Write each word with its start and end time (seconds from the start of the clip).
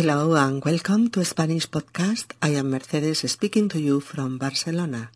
Hello 0.00 0.32
and 0.34 0.64
welcome 0.64 1.10
to 1.10 1.22
Spanish 1.26 1.68
Podcast. 1.68 2.32
I 2.40 2.56
am 2.56 2.70
Mercedes 2.70 3.30
speaking 3.30 3.68
to 3.68 3.78
you 3.78 4.00
from 4.00 4.38
Barcelona. 4.38 5.10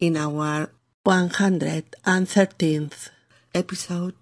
In 0.00 0.16
our 0.16 0.70
113th 1.06 3.10
episode, 3.54 4.16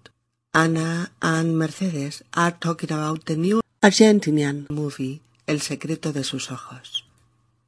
Ana 0.53 1.09
and 1.19 1.57
Mercedes 1.57 2.21
are 2.35 2.51
talking 2.51 2.91
about 2.91 3.25
the 3.25 3.35
new 3.35 3.61
Argentinian 3.81 4.69
movie 4.69 5.23
El 5.47 5.61
secreto 5.61 6.11
de 6.11 6.23
sus 6.23 6.51
ojos. 6.51 7.03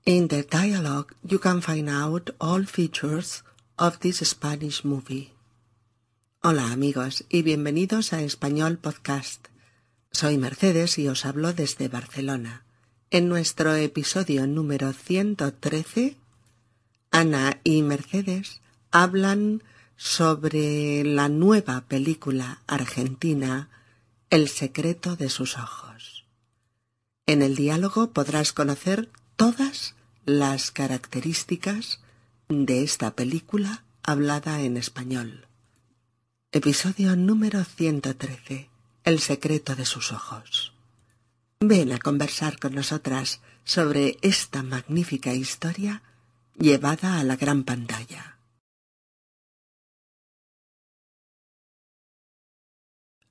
In 0.05 0.27
the 0.27 0.43
dialogue, 0.43 1.15
you 1.27 1.39
can 1.39 1.61
find 1.61 1.89
out 1.89 2.29
all 2.39 2.63
features 2.65 3.41
of 3.79 3.99
this 4.01 4.19
Spanish 4.19 4.85
movie. 4.85 5.33
Hola 6.43 6.71
amigos 6.71 7.23
y 7.27 7.41
bienvenidos 7.41 8.13
a 8.13 8.21
Español 8.21 8.77
Podcast. 8.77 9.47
Soy 10.15 10.37
Mercedes 10.37 10.97
y 10.97 11.09
os 11.09 11.25
hablo 11.25 11.51
desde 11.51 11.89
Barcelona. 11.89 12.63
En 13.09 13.27
nuestro 13.27 13.75
episodio 13.75 14.47
número 14.47 14.93
113, 14.93 16.15
Ana 17.11 17.59
y 17.65 17.81
Mercedes 17.81 18.61
hablan 18.91 19.61
sobre 19.97 21.03
la 21.03 21.27
nueva 21.27 21.81
película 21.89 22.61
argentina 22.65 23.67
El 24.29 24.47
secreto 24.47 25.17
de 25.17 25.29
sus 25.29 25.57
ojos. 25.57 26.23
En 27.25 27.41
el 27.41 27.57
diálogo 27.57 28.11
podrás 28.11 28.53
conocer 28.53 29.09
todas 29.35 29.95
las 30.23 30.71
características 30.71 31.99
de 32.47 32.83
esta 32.83 33.17
película 33.17 33.83
hablada 34.01 34.61
en 34.61 34.77
español. 34.77 35.45
Episodio 36.53 37.17
número 37.17 37.65
113 37.65 38.74
el 39.05 39.19
secreto 39.19 39.75
de 39.75 39.85
sus 39.85 40.11
ojos. 40.11 40.73
Ven 41.59 41.91
a 41.93 41.99
conversar 41.99 42.59
con 42.59 42.73
nosotras 42.73 43.39
sobre 43.63 44.17
esta 44.21 44.63
magnífica 44.63 45.33
historia 45.33 46.01
llevada 46.57 47.19
a 47.19 47.23
la 47.23 47.35
gran 47.35 47.63
pantalla. 47.63 48.39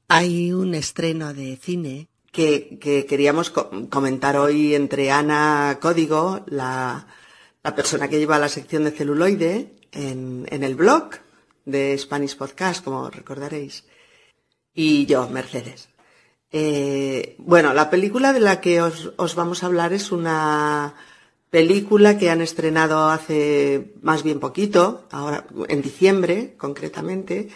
Hay 0.08 0.52
un 0.52 0.74
estreno 0.74 1.34
de 1.34 1.56
cine 1.56 2.08
que, 2.30 2.78
queríamos 3.08 3.50
comentar 3.50 4.36
hoy 4.36 4.74
entre 4.74 5.10
Ana 5.10 5.78
Código, 5.80 6.44
la, 6.46 7.06
persona 7.74 8.08
que 8.08 8.18
lleva 8.18 8.38
la 8.38 8.48
sección 8.48 8.84
de 8.84 8.92
celuloide 8.92 9.74
en, 9.90 10.46
en 10.50 10.62
el 10.62 10.76
blog 10.76 11.10
de 11.64 11.96
Spanish 11.98 12.36
Podcast, 12.36 12.84
como 12.84 13.10
recordaréis 13.10 13.84
y 14.74 15.06
yo, 15.06 15.28
Mercedes. 15.28 15.88
Eh, 16.50 17.36
bueno, 17.38 17.74
la 17.74 17.90
película 17.90 18.32
de 18.32 18.40
la 18.40 18.60
que 18.60 18.80
os, 18.80 19.12
os, 19.16 19.34
vamos 19.34 19.62
a 19.62 19.66
hablar 19.66 19.92
es 19.92 20.12
una 20.12 20.94
película 21.50 22.18
que 22.18 22.30
han 22.30 22.40
estrenado 22.40 23.08
hace 23.08 23.92
más 24.02 24.22
bien 24.22 24.40
poquito, 24.40 25.06
ahora 25.10 25.46
en 25.68 25.82
diciembre 25.82 26.54
concretamente. 26.56 27.48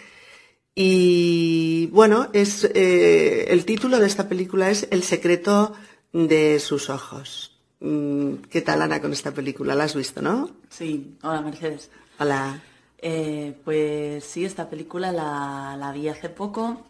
Y 0.75 1.87
bueno, 1.87 2.29
es 2.33 2.63
eh, 2.63 3.47
el 3.49 3.65
título 3.65 3.99
de 3.99 4.07
esta 4.07 4.29
película 4.29 4.69
es 4.69 4.87
El 4.91 5.03
secreto 5.03 5.73
de 6.13 6.59
sus 6.59 6.89
ojos. 6.89 7.57
Mm, 7.81 8.35
¿Qué 8.49 8.61
tal, 8.61 8.81
Ana, 8.81 9.01
con 9.01 9.11
esta 9.11 9.33
película? 9.33 9.75
¿La 9.75 9.85
has 9.85 9.95
visto, 9.95 10.21
no? 10.21 10.49
Sí. 10.69 11.17
Hola, 11.21 11.41
Mercedes. 11.41 11.89
Hola. 12.19 12.61
Eh, 12.97 13.55
pues 13.63 14.23
sí, 14.25 14.43
esta 14.43 14.69
película 14.69 15.11
la, 15.11 15.75
la 15.77 15.91
vi 15.91 16.09
hace 16.09 16.29
poco 16.29 16.85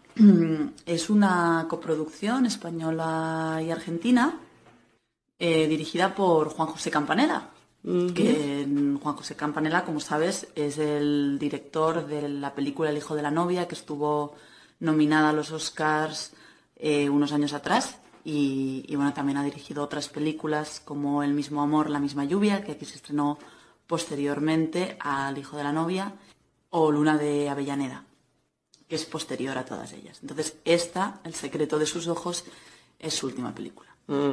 es 0.86 1.09
una 1.09 1.66
coproducción 1.70 2.45
española 2.45 3.62
y 3.66 3.72
argentina 3.72 4.39
eh, 5.38 5.67
dirigida 5.67 6.14
por 6.14 6.50
Juan 6.50 6.67
José 6.70 6.92
Campanella. 6.92 7.50
Que 7.81 8.67
Juan 9.02 9.16
José 9.16 9.38
Campanella, 9.38 9.86
como 9.86 10.02
sabes, 10.02 10.50
es 10.53 10.78
el 10.78 11.38
director 11.40 12.06
de 12.06 12.28
la 12.28 12.53
película 12.53 12.90
El 12.90 12.97
hijo 12.97 13.16
de 13.16 13.22
la 13.22 13.31
novia, 13.31 13.69
que 13.69 13.75
estuvo 13.75 14.35
nominada 14.81 15.29
a 15.29 15.34
los 15.34 15.52
Oscars 15.52 16.34
eh, 16.75 17.09
unos 17.09 17.31
años 17.31 17.53
atrás. 17.53 17.97
Y, 18.25 18.84
y, 18.85 18.96
bueno, 18.97 19.13
también 19.13 19.38
ha 19.38 19.44
dirigido 19.46 19.81
otras 19.81 20.09
películas 20.09 20.81
como 20.84 21.24
El 21.24 21.34
mismo 21.34 21.62
amor, 21.62 21.90
La 21.90 22.00
misma 22.00 22.25
lluvia, 22.25 22.66
que 22.66 22.74
aquí 22.74 22.84
se 22.85 22.97
estrenó 22.97 23.40
posteriormente 23.88 24.97
al 25.00 25.38
hijo 25.38 25.56
de 25.56 25.63
la 25.63 25.72
novia, 25.72 26.13
o 26.69 26.91
Luna 26.91 27.18
de 27.18 27.50
Avellaneda 27.50 28.03
que 28.89 28.95
es 28.95 29.05
posterior 29.05 29.57
a 29.57 29.66
todas 29.66 29.94
ellas. 29.94 30.17
Entonces, 30.22 30.55
esta, 30.66 31.22
El 31.23 31.35
secreto 31.35 31.77
de 31.77 31.85
sus 31.85 32.07
ojos, 32.07 32.44
es 32.97 33.13
su 33.13 33.27
última 33.27 33.53
película. 33.53 33.89
Mm. 34.07 34.31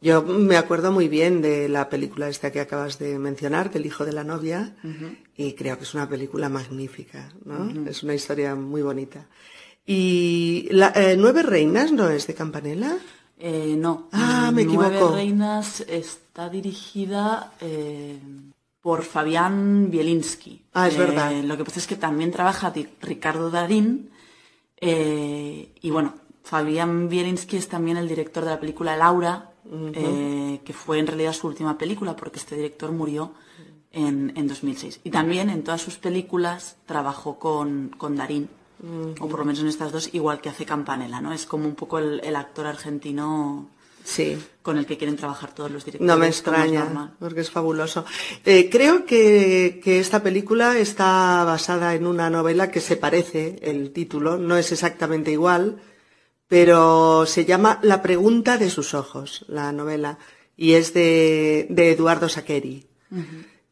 Yo 0.00 0.22
me 0.22 0.58
acuerdo 0.58 0.92
muy 0.92 1.08
bien 1.08 1.40
de 1.40 1.66
la 1.68 1.88
película 1.88 2.28
esta 2.28 2.52
que 2.52 2.60
acabas 2.60 2.98
de 2.98 3.18
mencionar, 3.18 3.72
del 3.72 3.86
hijo 3.86 4.04
de 4.04 4.12
la 4.12 4.22
novia, 4.22 4.76
y 5.34 5.54
creo 5.54 5.78
que 5.78 5.84
es 5.84 5.94
una 5.94 6.06
película 6.06 6.50
magnífica, 6.50 7.32
¿no? 7.46 7.88
Es 7.88 8.02
una 8.02 8.12
historia 8.12 8.54
muy 8.54 8.82
bonita. 8.82 9.26
¿Y 9.86 10.68
la, 10.72 10.92
eh, 10.94 11.16
Nueve 11.16 11.42
Reinas 11.42 11.90
no 11.90 12.10
es 12.10 12.26
de 12.26 12.34
Campanella? 12.34 12.98
Eh, 13.38 13.76
no. 13.78 14.08
Ah, 14.12 14.50
me 14.52 14.62
equivoco. 14.62 14.90
Nueve 14.90 15.14
Reinas 15.14 15.80
está 15.80 16.50
dirigida... 16.50 17.54
Eh, 17.62 18.18
por 18.84 19.02
Fabián 19.02 19.90
Bielinski. 19.90 20.60
Ah, 20.74 20.88
es 20.88 20.98
verdad. 20.98 21.32
Eh, 21.32 21.42
lo 21.42 21.56
que 21.56 21.64
pasa 21.64 21.78
es 21.80 21.86
que 21.86 21.96
también 21.96 22.30
trabaja 22.30 22.70
Ricardo 23.00 23.50
Darín. 23.50 24.10
Eh, 24.78 25.72
y 25.80 25.90
bueno, 25.90 26.16
Fabián 26.42 27.08
Bielinski 27.08 27.56
es 27.56 27.66
también 27.66 27.96
el 27.96 28.06
director 28.06 28.44
de 28.44 28.50
la 28.50 28.60
película 28.60 28.94
Laura, 28.94 29.52
eh, 29.94 30.60
que 30.62 30.72
fue 30.74 30.98
en 30.98 31.06
realidad 31.06 31.32
su 31.32 31.46
última 31.46 31.78
película, 31.78 32.14
porque 32.14 32.38
este 32.38 32.56
director 32.56 32.92
murió 32.92 33.32
en, 33.90 34.34
2006. 34.46 35.00
Y 35.02 35.08
también 35.08 35.48
en 35.48 35.64
todas 35.64 35.80
sus 35.80 35.96
películas 35.96 36.76
trabajó 36.84 37.38
con, 37.38 37.88
con 37.96 38.16
Darín, 38.16 38.50
o 39.18 39.28
por 39.28 39.38
lo 39.38 39.44
menos 39.46 39.62
en 39.62 39.68
estas 39.68 39.92
dos, 39.92 40.12
igual 40.12 40.42
que 40.42 40.50
hace 40.50 40.66
Campanella, 40.66 41.22
¿no? 41.22 41.32
Es 41.32 41.46
como 41.46 41.64
un 41.66 41.74
poco 41.74 42.00
el 42.00 42.36
actor 42.36 42.66
argentino 42.66 43.70
sí. 44.04 44.38
con 44.62 44.78
el 44.78 44.86
que 44.86 44.96
quieren 44.96 45.16
trabajar 45.16 45.54
todos 45.54 45.70
los 45.70 45.84
directores. 45.84 46.06
No 46.06 46.16
me 46.16 46.28
extraña, 46.28 47.16
porque 47.18 47.40
es 47.40 47.50
fabuloso. 47.50 48.04
Eh, 48.44 48.68
creo 48.70 49.04
que, 49.04 49.80
esta 49.84 50.22
película 50.22 50.78
está 50.78 51.42
basada 51.44 51.94
en 51.94 52.06
una 52.06 52.30
novela 52.30 52.70
que 52.70 52.80
se 52.80 52.96
parece, 52.96 53.58
el 53.62 53.92
título, 53.92 54.38
no 54.38 54.56
es 54.56 54.70
exactamente 54.70 55.32
igual, 55.32 55.80
pero 56.46 57.26
se 57.26 57.44
llama 57.44 57.80
La 57.82 58.02
pregunta 58.02 58.58
de 58.58 58.70
sus 58.70 58.94
ojos, 58.94 59.44
la 59.48 59.72
novela, 59.72 60.18
y 60.56 60.74
es 60.74 60.94
de, 60.94 61.66
Eduardo 61.68 62.28
Saqueri. 62.28 62.86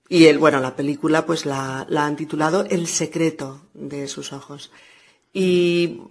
Y 0.09 0.27
el, 0.27 0.39
bueno, 0.39 0.61
la 0.61 0.77
película 0.77 1.25
pues 1.25 1.47
la, 1.47 1.87
la 1.89 2.07
han 2.07 2.17
titulado 2.17 2.65
El 2.69 2.87
secreto 2.87 3.63
de 3.75 4.09
sus 4.09 4.33
ojos. 4.33 4.71
Y 5.33 6.03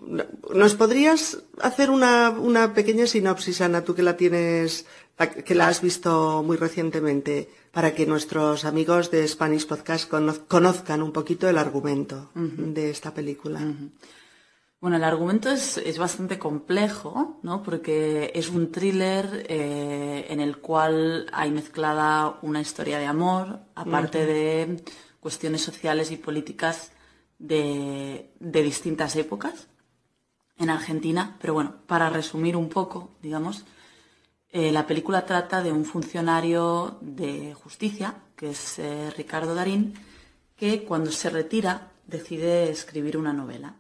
nos 0.54 0.74
podrías 0.74 1.44
hacer 1.62 1.92
una, 1.92 2.32
una, 2.32 2.74
pequeña 2.74 3.06
sinopsis, 3.06 3.62
Ana, 3.62 3.84
tú 3.84 3.94
que 3.94 4.02
la 4.02 4.18
tienes, 4.18 4.88
que 5.46 5.54
la 5.54 5.68
has 5.68 5.82
visto 5.82 6.42
muy 6.44 6.58
recientemente, 6.58 7.50
para 7.72 7.94
que 7.94 8.08
nuestros 8.08 8.66
amigos 8.66 9.12
de 9.12 9.28
Spanish 9.28 9.68
Podcast 9.68 10.10
conozcan 10.48 11.04
un 11.04 11.12
poquito 11.12 11.48
el 11.48 11.60
argumento 11.60 12.32
de 12.34 12.90
esta 12.90 13.14
película. 13.14 13.62
Bueno, 14.80 14.98
el 14.98 15.04
argumento 15.04 15.52
es, 15.52 15.78
es, 15.78 16.00
bastante 16.00 16.40
complejo, 16.40 17.40
¿no? 17.44 17.62
Porque 17.62 18.32
es 18.34 18.50
un 18.50 18.72
thriller 18.72 19.46
eh, 19.48 20.26
en 20.30 20.40
el 20.40 20.58
cual 20.58 21.28
hay 21.32 21.52
mezclada 21.52 22.40
una 22.42 22.62
historia 22.62 22.98
de 22.98 23.06
amor, 23.06 23.60
aparte 23.76 24.26
de 24.26 24.84
cuestiones 25.20 25.62
sociales 25.62 26.10
y 26.10 26.18
políticas 26.18 26.92
de, 27.42 28.32
distintas 28.40 29.16
épocas 29.16 29.68
en 30.58 30.70
Argentina, 30.70 31.38
pero 31.42 31.54
bueno, 31.54 31.76
para 31.88 32.10
resumir 32.10 32.56
un 32.56 32.70
poco, 32.70 33.12
digamos, 33.22 33.66
eh, 34.50 34.72
la 34.72 34.86
película 34.86 35.26
trata 35.26 35.64
de 35.64 35.72
un 35.72 35.86
funcionario 35.86 36.98
de 37.02 37.54
justicia, 37.54 38.16
que 38.36 38.52
es 38.52 38.80
eh, 38.80 39.10
Ricardo 39.18 39.56
Darín, 39.56 39.94
que 40.56 40.84
cuando 40.84 41.12
se 41.12 41.30
retira 41.30 41.92
decide 42.06 42.70
escribir 42.70 43.18
una 43.18 43.34
novela. 43.34 43.76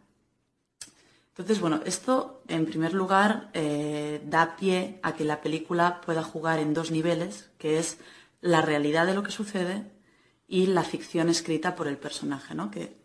Entonces, 1.30 1.60
bueno, 1.60 1.81
esto 1.86 2.42
en 2.48 2.66
primer 2.66 2.94
lugar 2.94 3.52
eh, 3.54 4.22
da 4.25 4.56
pie 4.56 5.00
a 5.04 5.14
que 5.14 5.24
la 5.24 5.42
película 5.42 6.02
pueda 6.02 6.24
jugar 6.24 6.60
en 6.60 6.74
dos 6.74 6.92
niveles, 6.92 7.52
que 7.57 7.78
es 7.78 8.00
la 8.42 8.62
realidad 8.62 9.06
de 9.06 9.14
lo 9.14 9.24
que 9.24 9.31
sucede 9.31 9.84
y 10.48 10.68
la 10.68 10.84
ficción 10.84 11.30
escrita 11.30 11.75
por 11.75 11.88
el 11.88 11.98
personaje, 11.98 12.56
¿no? 12.56 12.72
Que 12.72 13.00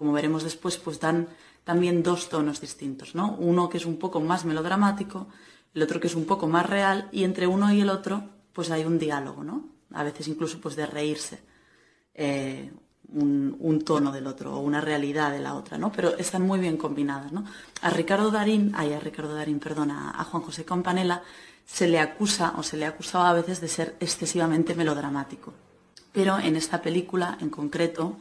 como 0.00 0.12
veremos 0.12 0.44
después, 0.44 0.78
pues 0.78 0.98
dan 0.98 1.28
también 1.62 2.02
dos 2.02 2.30
tonos 2.30 2.58
distintos, 2.58 3.14
¿no? 3.14 3.36
Uno 3.36 3.68
que 3.68 3.76
es 3.76 3.84
un 3.84 3.98
poco 3.98 4.18
más 4.18 4.46
melodramático, 4.46 5.28
el 5.74 5.82
otro 5.82 6.00
que 6.00 6.06
es 6.06 6.14
un 6.14 6.24
poco 6.24 6.48
más 6.48 6.64
real, 6.64 7.10
y 7.12 7.24
entre 7.24 7.46
uno 7.46 7.70
y 7.70 7.82
el 7.82 7.90
otro, 7.90 8.24
pues 8.54 8.70
hay 8.70 8.86
un 8.86 8.98
diálogo, 8.98 9.44
¿no? 9.44 9.68
A 9.92 10.02
veces 10.02 10.26
incluso 10.26 10.58
pues 10.58 10.74
de 10.74 10.86
reírse. 10.86 11.42
Eh, 12.14 12.70
un, 13.12 13.82
tono 13.84 14.10
del 14.10 14.26
otro 14.26 14.54
o 14.54 14.60
una 14.60 14.80
realidad 14.80 15.32
de 15.32 15.40
la 15.40 15.54
otra, 15.54 15.76
¿no? 15.76 15.92
Pero 15.92 16.16
están 16.16 16.46
muy 16.46 16.60
bien 16.60 16.78
combinadas, 16.78 17.30
¿no? 17.30 17.44
A 17.82 17.90
Ricardo 17.90 18.30
Darín, 18.30 18.72
ay, 18.74 18.94
a 18.94 19.00
Ricardo 19.00 19.34
Darín, 19.34 19.60
perdona, 19.60 20.14
a 20.16 20.24
Juan 20.24 20.42
José 20.42 20.64
Campanella 20.64 21.22
se 21.66 21.88
le 21.88 21.98
acusa 21.98 22.54
o 22.56 22.62
se 22.62 22.78
le 22.78 22.86
acusaba 22.86 23.28
a 23.28 23.34
veces 23.34 23.60
de 23.60 23.68
ser 23.68 23.96
excesivamente 24.00 24.74
melodramático. 24.74 25.52
Pero 26.10 26.38
en 26.38 26.56
esta 26.56 26.80
película 26.80 27.36
en 27.38 27.50
concreto 27.50 28.16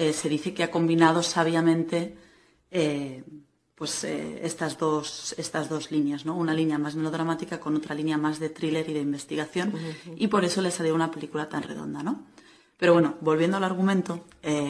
eh, 0.00 0.14
se 0.14 0.30
dice 0.30 0.54
que 0.54 0.62
ha 0.62 0.70
combinado 0.70 1.22
sabiamente 1.22 2.16
eh, 2.70 3.22
pues, 3.74 4.02
eh, 4.04 4.40
estas, 4.42 4.78
dos, 4.78 5.34
estas 5.36 5.68
dos 5.68 5.90
líneas, 5.90 6.24
¿no? 6.24 6.36
una 6.36 6.54
línea 6.54 6.78
más 6.78 6.94
melodramática 6.94 7.60
con 7.60 7.76
otra 7.76 7.94
línea 7.94 8.16
más 8.16 8.38
de 8.38 8.48
thriller 8.48 8.88
y 8.88 8.94
de 8.94 9.00
investigación, 9.00 9.74
y 10.16 10.28
por 10.28 10.46
eso 10.46 10.62
le 10.62 10.70
salió 10.70 10.94
una 10.94 11.10
película 11.10 11.50
tan 11.50 11.64
redonda. 11.64 12.02
¿no? 12.02 12.24
Pero 12.78 12.94
bueno, 12.94 13.16
volviendo 13.20 13.58
al 13.58 13.64
argumento, 13.64 14.24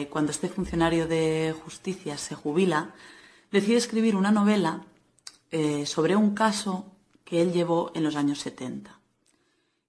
cuando 0.09 0.33
este 0.33 0.49
funcionario 0.49 1.07
de 1.07 1.55
justicia 1.63 2.17
se 2.17 2.35
jubila, 2.35 2.93
decide 3.53 3.77
escribir 3.77 4.17
una 4.17 4.33
novela 4.33 4.83
sobre 5.85 6.17
un 6.17 6.35
caso 6.35 6.91
que 7.23 7.41
él 7.41 7.53
llevó 7.53 7.93
en 7.95 8.03
los 8.03 8.17
años 8.17 8.39
70 8.39 8.99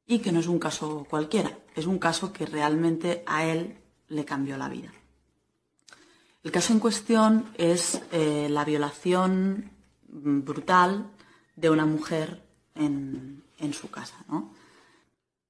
y 0.06 0.20
que 0.20 0.30
no 0.30 0.38
es 0.38 0.46
un 0.46 0.60
caso 0.60 1.04
cualquiera, 1.10 1.58
es 1.74 1.86
un 1.86 1.98
caso 1.98 2.32
que 2.32 2.46
realmente 2.46 3.24
a 3.26 3.44
él 3.44 3.78
le 4.06 4.24
cambió 4.24 4.56
la 4.56 4.68
vida. 4.68 4.92
El 6.42 6.50
caso 6.50 6.72
en 6.72 6.80
cuestión 6.80 7.46
es 7.56 8.00
eh, 8.10 8.48
la 8.50 8.64
violación 8.64 9.70
brutal 10.08 11.06
de 11.54 11.70
una 11.70 11.86
mujer 11.86 12.42
en, 12.74 13.44
su 13.72 13.90
casa. 13.90 14.16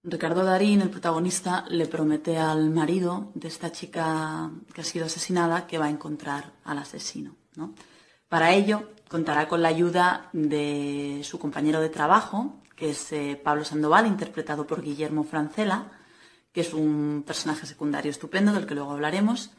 Ricardo 0.04 0.44
Darín, 0.44 0.82
el 0.82 0.90
protagonista, 0.90 1.64
le 1.70 1.86
promete 1.86 2.36
al 2.36 2.68
marido 2.70 3.30
de 3.34 3.48
esta 3.48 3.72
chica 3.72 4.50
que 4.74 4.82
ha 4.82 4.84
sido 4.84 5.06
asesinada 5.06 5.66
que 5.66 5.78
va 5.78 5.86
a 5.86 5.90
encontrar 5.90 6.52
al 6.64 6.78
asesino. 6.78 7.36
Para 8.28 8.52
ello, 8.52 8.90
contará 9.08 9.48
con 9.48 9.62
la 9.62 9.68
ayuda 9.68 10.28
de 10.34 11.22
su 11.24 11.38
compañero 11.38 11.80
de 11.80 11.88
trabajo, 11.88 12.60
que 12.76 12.90
es 12.90 13.12
eh, 13.12 13.40
Pablo 13.42 13.64
Sandoval, 13.64 14.06
interpretado 14.06 14.66
por 14.66 14.82
Guillermo 14.82 15.24
Francela, 15.24 15.90
que 16.52 16.60
es 16.60 16.74
un 16.74 17.24
personaje 17.26 17.66
secundario 17.66 18.10
estupendo 18.10 18.52
del 18.52 18.66
que 18.66 18.74
luego 18.74 18.92
hablaremos, 18.92 19.50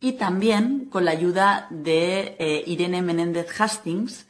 y 0.00 0.12
también 0.12 0.86
con 0.86 1.04
la 1.04 1.10
ayuda 1.10 1.66
de 1.70 2.36
eh, 2.38 2.64
Irene 2.66 3.02
Menéndez 3.02 3.48
Hastings, 3.60 4.26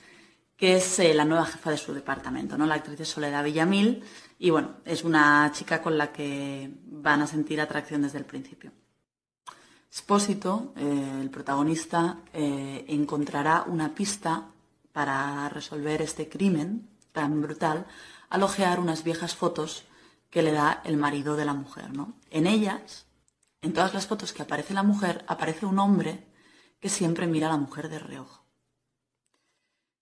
que 0.56 0.76
es 0.76 0.98
eh, 0.98 1.14
la 1.14 1.24
nueva 1.24 1.46
jefa 1.46 1.70
de 1.70 1.76
su 1.76 1.92
departamento, 1.92 2.56
¿no? 2.56 2.66
la 2.66 2.76
actriz 2.76 2.98
de 2.98 3.04
Soledad 3.04 3.44
Villamil, 3.44 4.02
y 4.38 4.50
bueno, 4.50 4.76
es 4.84 5.04
una 5.04 5.50
chica 5.52 5.82
con 5.82 5.98
la 5.98 6.12
que 6.12 6.70
van 6.86 7.22
a 7.22 7.26
sentir 7.26 7.60
atracción 7.60 8.02
desde 8.02 8.18
el 8.18 8.24
principio. 8.24 8.72
Spósito, 9.92 10.72
eh, 10.76 11.18
el 11.20 11.30
protagonista, 11.30 12.18
encontrará 12.32 13.64
una 13.66 13.94
pista 13.94 14.48
para 14.92 15.48
resolver 15.48 16.02
este 16.02 16.28
crimen 16.28 16.88
tan 17.12 17.40
brutal 17.40 17.86
al 18.30 18.42
ojear 18.42 18.80
unas 18.80 19.02
viejas 19.02 19.34
fotos 19.34 19.84
que 20.30 20.42
le 20.42 20.52
da 20.52 20.82
el 20.84 20.96
marido 20.96 21.36
de 21.36 21.44
la 21.44 21.54
mujer. 21.54 21.90
¿no? 21.90 22.14
En 22.30 22.46
ellas 22.46 23.07
en 23.62 23.72
todas 23.72 23.94
las 23.94 24.06
fotos 24.06 24.32
que 24.32 24.42
aparece 24.42 24.74
la 24.74 24.82
mujer, 24.82 25.24
aparece 25.26 25.66
un 25.66 25.78
hombre 25.78 26.26
que 26.80 26.88
siempre 26.88 27.26
mira 27.26 27.48
a 27.48 27.50
la 27.50 27.56
mujer 27.56 27.88
de 27.88 27.98
reojo. 27.98 28.46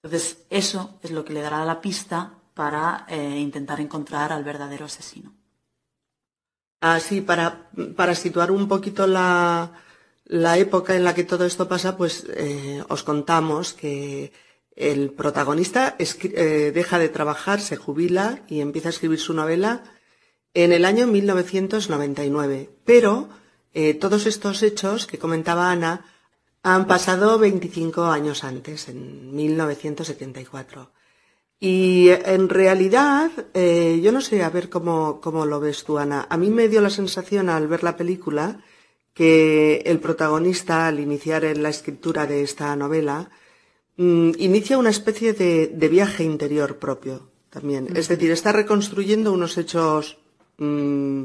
Entonces, 0.02 0.46
eso 0.50 0.98
es 1.02 1.10
lo 1.10 1.24
que 1.24 1.32
le 1.32 1.40
dará 1.40 1.64
la 1.64 1.80
pista 1.80 2.34
para 2.54 3.06
eh, 3.08 3.38
intentar 3.38 3.80
encontrar 3.80 4.32
al 4.32 4.44
verdadero 4.44 4.84
asesino. 4.84 5.34
Así, 6.80 7.20
para, 7.22 7.70
para 7.96 8.14
situar 8.14 8.50
un 8.50 8.68
poquito 8.68 9.06
la, 9.06 9.72
época 10.56 10.94
en 10.94 11.04
la 11.04 11.14
que 11.14 11.24
todo 11.24 11.44
esto 11.44 11.68
pasa, 11.68 11.96
pues 11.96 12.26
eh, 12.34 12.84
os 12.88 13.02
contamos 13.02 13.72
que 13.72 14.32
el 14.76 15.10
protagonista 15.12 15.96
eh, 15.98 16.70
deja 16.72 16.98
de 16.98 17.08
trabajar, 17.08 17.60
se 17.60 17.76
jubila 17.76 18.42
y 18.46 18.60
empieza 18.60 18.88
a 18.88 18.90
escribir 18.90 19.18
su 19.18 19.32
novela 19.32 19.82
en 20.52 20.72
el 20.72 20.84
año 20.84 21.06
1999. 21.06 22.70
Pero 22.84 23.28
eh, 23.78 23.92
todos 23.92 24.24
estos 24.24 24.62
hechos 24.62 25.06
que 25.06 25.18
comentaba 25.18 25.70
Ana 25.70 26.06
han 26.62 26.86
pasado 26.86 27.38
25 27.38 28.04
años 28.06 28.42
antes, 28.42 28.88
en 28.88 29.36
1974. 29.36 30.92
Y 31.60 32.08
en 32.08 32.48
realidad, 32.48 33.30
eh, 33.52 34.00
yo 34.02 34.12
no 34.12 34.22
sé, 34.22 34.42
a 34.42 34.48
ver 34.48 34.70
cómo, 34.70 35.20
cómo 35.20 35.44
lo 35.44 35.60
ves 35.60 35.84
tú, 35.84 35.98
Ana. 35.98 36.26
A 36.30 36.38
mí 36.38 36.48
me 36.48 36.68
dio 36.68 36.80
la 36.80 36.88
sensación 36.88 37.50
al 37.50 37.68
ver 37.68 37.82
la 37.82 37.98
película 37.98 38.64
que 39.12 39.82
el 39.84 40.00
protagonista, 40.00 40.86
al 40.86 40.98
iniciar 40.98 41.44
en 41.44 41.62
la 41.62 41.68
escritura 41.68 42.26
de 42.26 42.42
esta 42.44 42.74
novela, 42.76 43.28
mm, 43.98 44.30
inicia 44.38 44.78
una 44.78 44.88
especie 44.88 45.34
de, 45.34 45.88
viaje 45.90 46.24
interior 46.24 46.78
propio 46.78 47.28
también. 47.50 47.94
Es 47.94 48.08
decir, 48.08 48.30
está 48.30 48.52
reconstruyendo 48.52 49.34
unos 49.34 49.58
hechos 49.58 50.16
mm, 50.56 51.24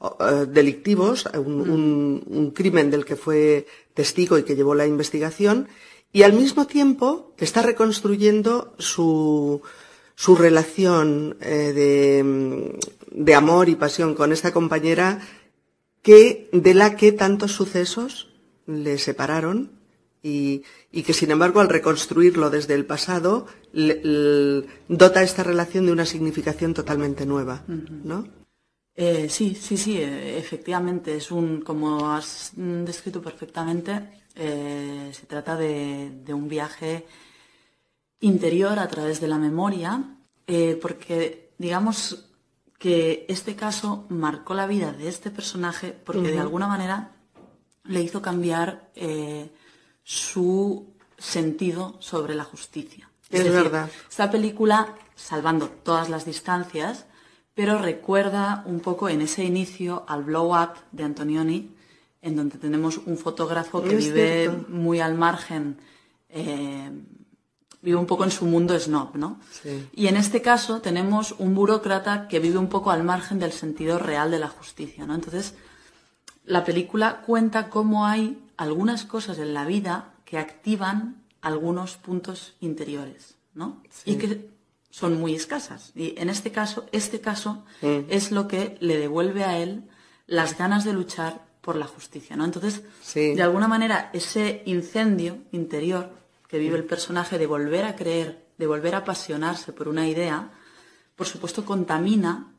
eh, 0.00 0.46
delictivos, 0.48 1.26
un, 1.34 2.52
crimen 2.54 2.90
del 2.90 3.04
que 3.04 3.16
fue 3.16 3.66
testigo 3.92 4.38
y 4.38 4.44
que 4.44 4.56
llevó 4.56 4.74
la 4.74 4.86
investigación, 4.86 5.68
y 6.10 6.22
al 6.22 6.32
mismo 6.32 6.66
tiempo 6.66 7.34
está 7.36 7.60
reconstruyendo 7.60 8.74
su, 8.78 9.60
su 10.14 10.36
relación 10.36 11.36
eh, 11.42 12.24
de, 13.10 13.34
amor 13.34 13.68
y 13.68 13.74
pasión 13.74 14.14
con 14.14 14.32
esta 14.32 14.52
compañera 14.52 15.20
que, 16.00 16.48
de 16.52 16.72
la 16.72 16.96
que 16.96 17.12
tantos 17.12 17.52
sucesos 17.52 18.28
le 18.66 18.96
separaron 18.96 19.70
y, 20.22 20.62
que 20.90 21.12
sin 21.12 21.30
embargo 21.30 21.60
al 21.60 21.68
reconstruirlo 21.68 22.48
desde 22.48 22.74
el 22.74 22.86
pasado 22.86 23.46
dota 24.88 25.22
esta 25.22 25.42
relación 25.42 25.86
de 25.86 25.92
una 25.92 26.06
significación 26.06 26.72
totalmente 26.72 27.26
nueva, 27.26 27.64
¿no? 27.66 28.39
Eh, 29.02 29.30
sí, 29.30 29.54
sí, 29.54 29.78
sí, 29.78 29.96
eh, 29.96 30.36
efectivamente. 30.36 31.16
Es 31.16 31.30
un, 31.30 31.62
como 31.62 32.12
has 32.12 32.52
descrito 32.54 33.22
perfectamente, 33.22 34.20
eh, 34.34 35.10
se 35.14 35.24
trata 35.24 35.56
de, 35.56 36.22
un 36.34 36.46
viaje 36.46 37.06
interior 38.20 38.78
a 38.78 38.88
través 38.88 39.18
de 39.22 39.28
la 39.28 39.38
memoria, 39.38 40.04
porque 40.82 41.52
digamos 41.56 42.26
que 42.78 43.24
este 43.28 43.54
caso 43.54 44.04
marcó 44.10 44.52
la 44.52 44.66
vida 44.66 44.92
de 44.92 45.08
este 45.08 45.30
personaje 45.30 45.92
porque 45.92 46.32
de 46.32 46.40
alguna 46.40 46.66
manera 46.66 47.12
le 47.84 48.02
hizo 48.02 48.20
cambiar 48.20 48.90
su 50.02 50.92
sentido 51.16 51.96
sobre 52.00 52.34
la 52.34 52.44
justicia. 52.44 53.08
Es, 53.30 53.44
verdad. 53.44 53.88
Esta 54.10 54.30
película, 54.30 54.94
salvando 55.14 55.68
todas 55.68 56.10
las 56.10 56.24
distancias, 56.24 57.06
pero 57.54 57.78
recuerda 57.78 58.62
un 58.66 58.80
poco 58.80 59.08
en 59.08 59.20
ese 59.22 59.44
inicio 59.44 60.04
al 60.08 60.24
Blow 60.24 60.54
Up 60.54 60.74
de 60.92 61.04
Antonioni, 61.04 61.74
en 62.22 62.36
donde 62.36 62.58
tenemos 62.58 62.98
un 62.98 63.16
fotógrafo 63.16 63.82
que 63.82 63.96
vive 63.96 64.48
muy 64.68 65.00
al 65.00 65.14
margen, 65.14 65.78
eh, 66.28 66.90
vive 67.82 67.96
un 67.96 68.06
poco 68.06 68.24
en 68.24 68.30
su 68.30 68.44
mundo 68.44 68.78
snob, 68.78 69.16
¿no? 69.16 69.40
Y 69.92 70.06
en 70.06 70.16
este 70.16 70.42
caso 70.42 70.80
tenemos 70.80 71.34
un 71.38 71.54
burócrata 71.54 72.28
que 72.28 72.38
vive 72.38 72.58
un 72.58 72.68
poco 72.68 72.90
al 72.90 73.04
margen 73.04 73.38
del 73.38 73.52
sentido 73.52 73.98
real 73.98 74.30
de 74.30 74.38
la 74.38 74.48
justicia, 74.48 75.06
¿no? 75.06 75.14
Entonces, 75.14 75.54
la 76.44 76.64
película 76.64 77.22
cuenta 77.22 77.70
cómo 77.70 78.06
hay 78.06 78.42
algunas 78.56 79.04
cosas 79.04 79.38
en 79.38 79.54
la 79.54 79.64
vida 79.64 80.12
que 80.24 80.38
activan 80.38 81.22
algunos 81.40 81.96
puntos 81.96 82.54
interiores, 82.60 83.36
¿no? 83.54 83.82
Y 84.04 84.16
que 84.16 84.50
son 84.90 85.18
muy 85.18 85.34
escasas. 85.34 85.92
Y 85.94 86.14
en 86.18 86.28
este 86.28 86.50
caso, 86.52 86.86
este 86.92 87.20
caso 87.20 87.64
mm. 87.82 88.00
es 88.08 88.32
lo 88.32 88.48
que 88.48 88.76
le 88.80 88.98
devuelve 88.98 89.44
a 89.44 89.58
él 89.58 89.88
las 90.26 90.58
ganas 90.58 90.84
de 90.84 90.92
luchar 90.92 91.46
por 91.60 91.76
la 91.76 91.86
justicia, 91.86 92.36
¿no? 92.36 92.44
Entonces, 92.44 92.82
de 93.14 93.42
alguna 93.42 93.68
manera, 93.68 94.10
ese 94.12 94.62
incendio 94.66 95.38
interior 95.52 96.10
que 96.48 96.58
vive 96.58 96.76
el 96.76 96.84
personaje 96.84 97.38
de 97.38 97.46
volver 97.46 97.84
a 97.84 97.96
creer, 97.96 98.46
de 98.56 98.66
volver 98.66 98.94
a 98.94 98.98
apasionarse 98.98 99.72
por 99.72 99.88
una 99.88 100.08
idea, 100.08 100.50
por 101.16 101.26
supuesto 101.26 101.64
contamina 101.64 102.54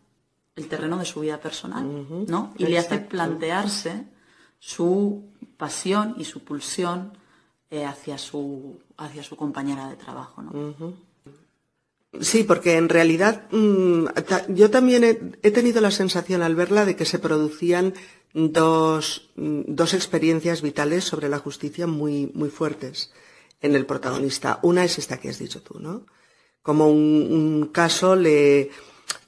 el 0.55 0.67
terreno 0.67 0.97
de 0.97 1.05
su 1.05 1.21
vida 1.21 1.39
personal, 1.39 2.27
¿no? 2.27 2.53
Y 2.57 2.65
le 2.65 2.77
hace 2.77 2.99
plantearse 2.99 4.05
su 4.59 5.31
pasión 5.57 6.15
y 6.17 6.25
su 6.25 6.43
pulsión 6.43 7.17
eh, 7.69 7.85
hacia, 7.85 8.17
su, 8.17 8.79
hacia 8.97 9.23
su 9.23 9.35
compañera 9.35 9.89
de 9.89 9.95
trabajo, 9.95 10.41
¿no? 10.41 10.93
Sí, 12.19 12.43
porque 12.43 12.75
en 12.75 12.89
realidad 12.89 13.47
mm, 13.51 14.05
yo 14.49 14.69
también 14.69 15.03
he, 15.41 15.51
tenido 15.51 15.79
la 15.79 15.91
sensación 15.91 16.41
al 16.41 16.55
verla 16.55 16.85
de 16.85 16.97
que 16.97 17.05
se 17.05 17.19
producían 17.19 17.93
dos, 18.33 19.31
mm, 19.35 19.61
dos 19.67 19.93
experiencias 19.93 20.61
vitales 20.61 21.05
sobre 21.05 21.29
la 21.29 21.39
justicia 21.39 21.87
muy, 21.87 22.29
muy 22.33 22.49
fuertes 22.49 23.13
en 23.61 23.75
el 23.75 23.85
protagonista. 23.85 24.59
Una 24.61 24.83
es 24.83 24.97
esta 24.97 25.19
que 25.19 25.29
has 25.29 25.39
dicho 25.39 25.61
tú, 25.61 25.79
¿no? 25.79 26.05
Como 26.61 26.89
un, 26.89 27.69
caso 27.71 28.15
le, 28.15 28.69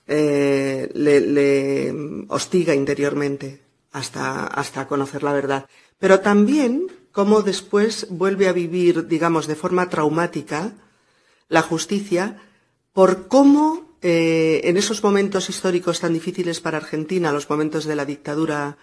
eh, 0.08 0.90
le, 0.94 1.22
le, 1.22 2.26
hostiga 2.28 2.76
interiormente 2.76 3.64
hasta, 3.92 4.46
hasta 4.46 4.88
conocer 4.88 5.24
la 5.24 5.34
verdad. 5.34 5.68
Pero 6.00 6.20
también 6.20 6.88
como 7.14 7.44
después 7.44 8.08
vuelve 8.10 8.50
a 8.50 8.54
vivir, 8.54 9.08
digamos, 9.08 9.48
de 9.48 9.56
forma 9.56 9.88
traumática 9.88 10.74
la 11.48 11.62
justicia 11.62 12.42
por 12.94 13.28
cómo 13.28 13.98
eh, 14.02 14.62
en 14.66 14.78
esos 14.78 15.04
momentos 15.04 15.50
históricos 15.50 16.00
tan 16.00 16.14
difíciles 16.14 16.62
para 16.62 16.78
Argentina, 16.78 17.32
los 17.34 17.50
momentos 17.50 17.86
de 17.86 17.96
la 17.96 18.06
dictadura 18.06 18.78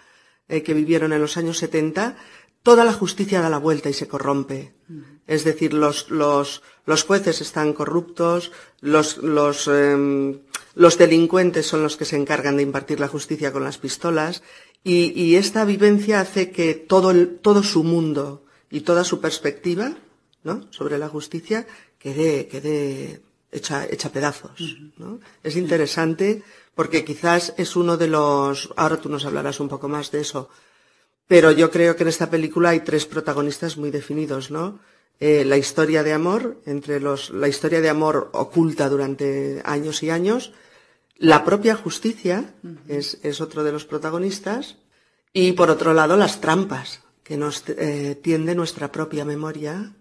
eh, 0.47 0.63
que 0.63 0.73
vivieron 0.73 1.13
en 1.13 1.21
los 1.21 1.37
años 1.37 1.57
70, 1.59 2.17
toda 2.63 2.83
la 2.83 2.93
justicia 2.93 3.41
da 3.41 3.49
la 3.49 3.57
vuelta 3.57 3.89
y 3.89 3.93
se 3.93 4.07
corrompe. 4.07 4.73
Es 5.27 5.43
decir, 5.43 5.73
los, 5.73 6.09
los, 6.09 6.61
los 6.85 7.03
jueces 7.03 7.39
están 7.41 7.73
corruptos, 7.73 8.51
los, 8.81 9.17
los, 9.17 9.67
em, 9.67 10.39
los, 10.75 10.97
delincuentes 10.97 11.67
son 11.67 11.81
los 11.81 11.95
que 11.95 12.05
se 12.05 12.17
encargan 12.17 12.57
de 12.57 12.63
impartir 12.63 12.99
la 12.99 13.07
justicia 13.07 13.53
con 13.53 13.63
las 13.63 13.77
pistolas 13.77 14.43
y, 14.83 15.13
y 15.19 15.35
esta 15.35 15.63
vivencia 15.63 16.19
hace 16.19 16.51
que 16.51 16.73
todo, 16.73 17.11
el, 17.11 17.39
todo 17.39 17.63
su 17.63 17.83
mundo 17.83 18.43
y 18.69 18.81
toda 18.81 19.03
su 19.03 19.21
perspectiva 19.21 19.93
¿no? 20.43 20.67
sobre 20.71 20.97
la 20.97 21.07
justicia 21.07 21.67
quede, 21.97 22.47
quede 22.47 23.21
hecha, 23.51 23.85
hecha 23.85 24.11
pedazos. 24.11 24.77
¿no? 24.97 25.19
Es 25.43 25.55
interesante 25.55 26.43
porque 26.75 27.03
quizás 27.03 27.53
es 27.57 27.75
uno 27.75 27.97
de 27.97 28.07
los, 28.07 28.73
ahora 28.75 28.97
tú 28.97 29.09
nos 29.09 29.25
hablarás 29.25 29.59
un 29.59 29.69
poco 29.69 29.87
más 29.87 30.11
de 30.11 30.21
eso, 30.21 30.49
pero 31.27 31.51
yo 31.51 31.69
creo 31.69 31.95
que 31.95 32.03
en 32.03 32.09
esta 32.09 32.29
película 32.29 32.69
hay 32.69 32.81
tres 32.81 33.05
protagonistas 33.05 33.77
muy 33.77 33.91
definidos, 33.91 34.51
¿no? 34.51 34.79
Eh, 35.19 35.45
la 35.45 35.57
historia 35.57 36.01
de 36.01 36.13
amor, 36.13 36.57
entre 36.65 36.99
los, 36.99 37.29
la 37.29 37.47
historia 37.47 37.79
de 37.79 37.89
amor 37.89 38.31
oculta 38.33 38.89
durante 38.89 39.61
años 39.63 40.01
y 40.01 40.09
años, 40.09 40.51
la 41.17 41.45
propia 41.45 41.75
justicia 41.75 42.55
es, 42.87 43.19
es, 43.21 43.39
otro 43.39 43.63
de 43.63 43.71
los 43.71 43.85
protagonistas, 43.85 44.77
y 45.31 45.51
por 45.51 45.69
otro 45.69 45.93
lado 45.93 46.17
las 46.17 46.41
trampas 46.41 47.01
que 47.23 47.37
nos 47.37 47.63
eh, 47.67 48.19
tiende 48.21 48.55
nuestra 48.55 48.91
propia 48.91 49.23
memoria 49.23 49.93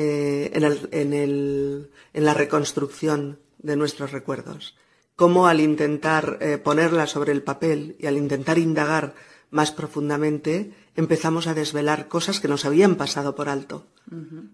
eh, 0.00 0.52
en, 0.54 0.62
el, 0.62 0.88
en, 0.92 1.12
el, 1.12 1.90
en, 2.12 2.24
la 2.24 2.32
reconstrucción 2.32 3.40
de 3.58 3.74
nuestros 3.74 4.12
recuerdos. 4.12 4.76
Cómo 5.16 5.48
al 5.48 5.58
intentar 5.58 6.38
eh, 6.40 6.56
ponerla 6.56 7.08
sobre 7.08 7.32
el 7.32 7.42
papel 7.42 7.96
y 7.98 8.06
al 8.06 8.16
intentar 8.16 8.58
indagar 8.58 9.16
más 9.50 9.72
profundamente, 9.72 10.72
empezamos 10.94 11.48
a 11.48 11.54
desvelar 11.54 12.06
cosas 12.06 12.38
que 12.38 12.46
nos 12.46 12.64
habían 12.64 12.94
pasado 12.94 13.34
por 13.34 13.48
alto 13.48 13.88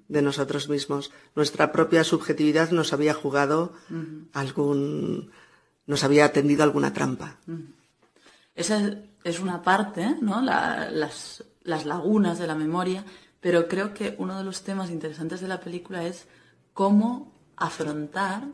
de 0.09 0.23
nosotros 0.23 0.71
mismos. 0.71 1.13
Nuestra 1.37 1.73
propia 1.73 2.05
subjetividad 2.05 2.71
nos 2.71 2.95
había 2.95 3.13
jugado 3.13 3.75
algún, 4.33 5.31
nos 5.87 6.05
había 6.05 6.33
tendido 6.33 6.63
alguna 6.63 6.95
trampa. 6.95 7.37
Esa 8.55 8.99
es 9.25 9.41
una 9.41 9.61
parte, 9.61 10.17
¿no? 10.23 10.41
las, 10.41 11.45
las 11.65 11.85
lagunas 11.85 12.39
de 12.39 12.47
la 12.47 12.55
memoria, 12.55 13.05
pero 13.45 13.69
creo 13.69 13.93
que 13.93 14.15
uno 14.17 14.39
de 14.39 14.43
los 14.43 14.63
temas 14.63 14.89
interesantes 14.89 15.43
de 15.43 15.49
la 15.49 15.61
película 15.61 16.07
es 16.07 16.25
cómo 16.73 17.31
afrontar 17.57 18.45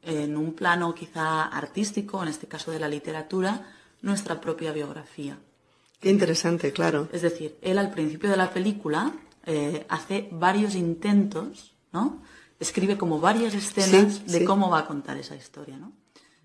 en 0.00 0.34
un 0.34 0.54
plano 0.54 0.94
quizá 0.94 1.42
artístico, 1.42 2.22
en 2.22 2.30
este 2.30 2.46
caso 2.48 2.70
de 2.70 2.80
la 2.80 2.88
literatura, 2.88 3.70
nuestra 4.00 4.40
propia 4.40 4.72
biografía. 4.72 5.38
Qué 6.00 6.08
interesante, 6.08 6.72
claro. 6.72 7.06
Es 7.12 7.20
decir, 7.20 7.58
él 7.60 7.76
al 7.76 7.90
principio 7.90 8.30
de 8.30 8.38
la 8.38 8.50
película 8.50 9.12
eh, 9.44 9.84
hace 9.90 10.30
varios 10.32 10.74
intentos, 10.74 11.74
¿no? 11.92 12.22
Escribe 12.58 12.96
como 12.96 13.20
varias 13.20 13.52
escenas 13.52 14.24
de 14.24 14.46
cómo 14.46 14.70
va 14.70 14.78
a 14.78 14.86
contar 14.86 15.18
esa 15.18 15.36
historia, 15.36 15.76
¿no? 15.76 15.92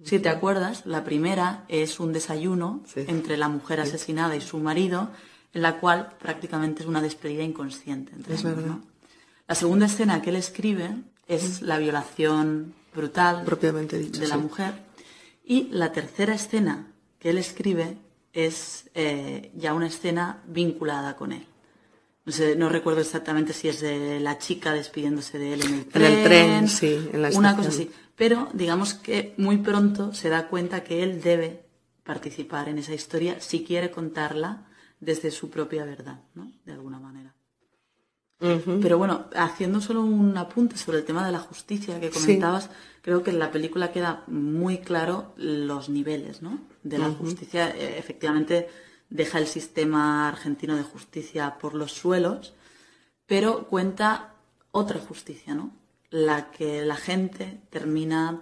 Si 0.04 0.20
te 0.20 0.28
acuerdas, 0.28 0.86
la 0.86 1.06
primera 1.06 1.64
es 1.70 2.02
un 2.02 2.12
desayuno 2.12 2.84
entre 2.98 3.38
la 3.38 3.48
mujer 3.48 3.80
asesinada 3.80 4.36
y 4.36 4.42
su 4.42 4.58
marido, 4.58 5.12
en 5.56 5.62
la 5.62 5.80
cual 5.80 6.10
prácticamente 6.20 6.84
es 6.84 6.88
una 6.88 7.02
despedida 7.02 7.42
inconsciente. 7.42 8.12
Entre 8.14 8.36
es 8.36 8.44
verdad. 8.44 8.76
La 9.48 9.56
segunda 9.56 9.86
escena 9.86 10.22
que 10.22 10.30
él 10.30 10.36
escribe 10.36 10.94
es 11.28 11.62
la 11.62 11.78
violación 11.80 12.74
brutal 12.94 13.44
Propiamente 13.46 13.98
dicho, 13.98 14.20
de 14.20 14.28
la 14.28 14.38
mujer. 14.38 14.74
Y 15.46 15.70
la 15.72 15.94
tercera 15.94 16.36
escena 16.36 16.92
que 17.20 17.30
él 17.30 17.38
escribe 17.38 17.98
es 18.34 18.90
eh, 18.96 19.52
ya 19.56 19.74
una 19.74 19.88
escena 19.88 20.44
vinculada 20.46 21.16
con 21.16 21.32
él. 21.32 21.46
No, 22.26 22.34
sé, 22.34 22.58
no 22.58 22.68
recuerdo 22.68 23.00
exactamente 23.00 23.54
si 23.54 23.70
es 23.70 23.80
de 23.80 24.20
la 24.20 24.38
chica 24.40 24.74
despidiéndose 24.74 25.40
de 25.40 25.54
él 25.54 25.62
en 25.62 25.74
el 25.74 25.86
tren. 25.86 26.06
En 26.06 26.18
el 26.18 26.24
tren, 26.26 26.68
sí, 26.68 27.10
en 27.14 27.22
la 27.22 27.30
Una 27.30 27.56
cosa 27.56 27.70
así. 27.70 27.90
Pero 28.18 28.50
digamos 28.52 28.94
que 28.94 29.34
muy 29.38 29.58
pronto 29.58 30.14
se 30.14 30.28
da 30.28 30.50
cuenta 30.50 30.84
que 30.84 31.02
él 31.02 31.22
debe 31.22 31.64
participar 32.04 32.68
en 32.68 32.78
esa 32.78 32.94
historia 32.94 33.40
si 33.40 33.64
quiere 33.64 33.90
contarla 33.90 34.65
desde 35.00 35.32
su 35.32 35.50
propia 35.50 35.86
verdad, 35.86 36.22
¿no? 36.34 36.52
De 36.66 36.74
alguna 36.74 37.00
manera. 37.00 37.36
Pero 38.38 38.98
bueno, 38.98 39.26
haciendo 39.34 39.80
solo 39.80 40.02
un 40.02 40.38
apunte 40.38 40.78
sobre 40.78 41.00
el 41.00 41.06
tema 41.06 41.26
de 41.26 41.32
la 41.32 41.40
justicia 41.40 42.00
que 42.00 42.10
comentabas, 42.10 42.70
creo 43.02 43.24
que 43.24 43.32
en 43.32 43.40
la 43.40 43.50
película 43.50 43.92
queda 43.92 44.24
muy 44.28 44.80
claro 44.80 45.34
los 45.38 45.88
niveles 45.90 46.42
¿no? 46.42 46.60
de 46.84 46.98
la 46.98 47.10
justicia. 47.12 47.70
Eh, 47.70 47.98
efectivamente, 47.98 48.68
deja 49.10 49.40
el 49.40 49.48
sistema 49.48 50.28
argentino 50.28 50.76
de 50.76 50.84
justicia 50.84 51.58
por 51.58 51.74
los 51.76 51.94
suelos, 51.94 52.54
pero 53.26 53.68
cuenta 53.68 54.36
otra 54.72 55.00
justicia, 55.00 55.56
¿no? 55.56 55.72
La 56.10 56.52
que 56.52 56.84
la 56.84 56.98
gente 56.98 57.62
termina 57.70 58.42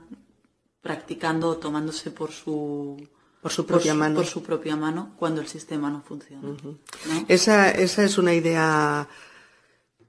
practicando 0.81 1.49
o 1.49 1.57
tomándose 1.57 2.11
por 2.11 2.31
su 2.31 3.07
por 3.43 3.51
su 3.51 3.65
propia 3.65 3.93
mano 3.93 4.15
por 4.15 4.25
su 4.25 4.41
propia 4.41 4.75
mano 4.75 5.13
cuando 5.19 5.41
el 5.41 5.47
sistema 5.47 5.91
no 5.91 6.01
funciona. 6.01 6.55
Esa, 7.27 7.69
esa 7.69 8.03
es 8.03 8.17
una 8.17 8.33
idea 8.33 9.07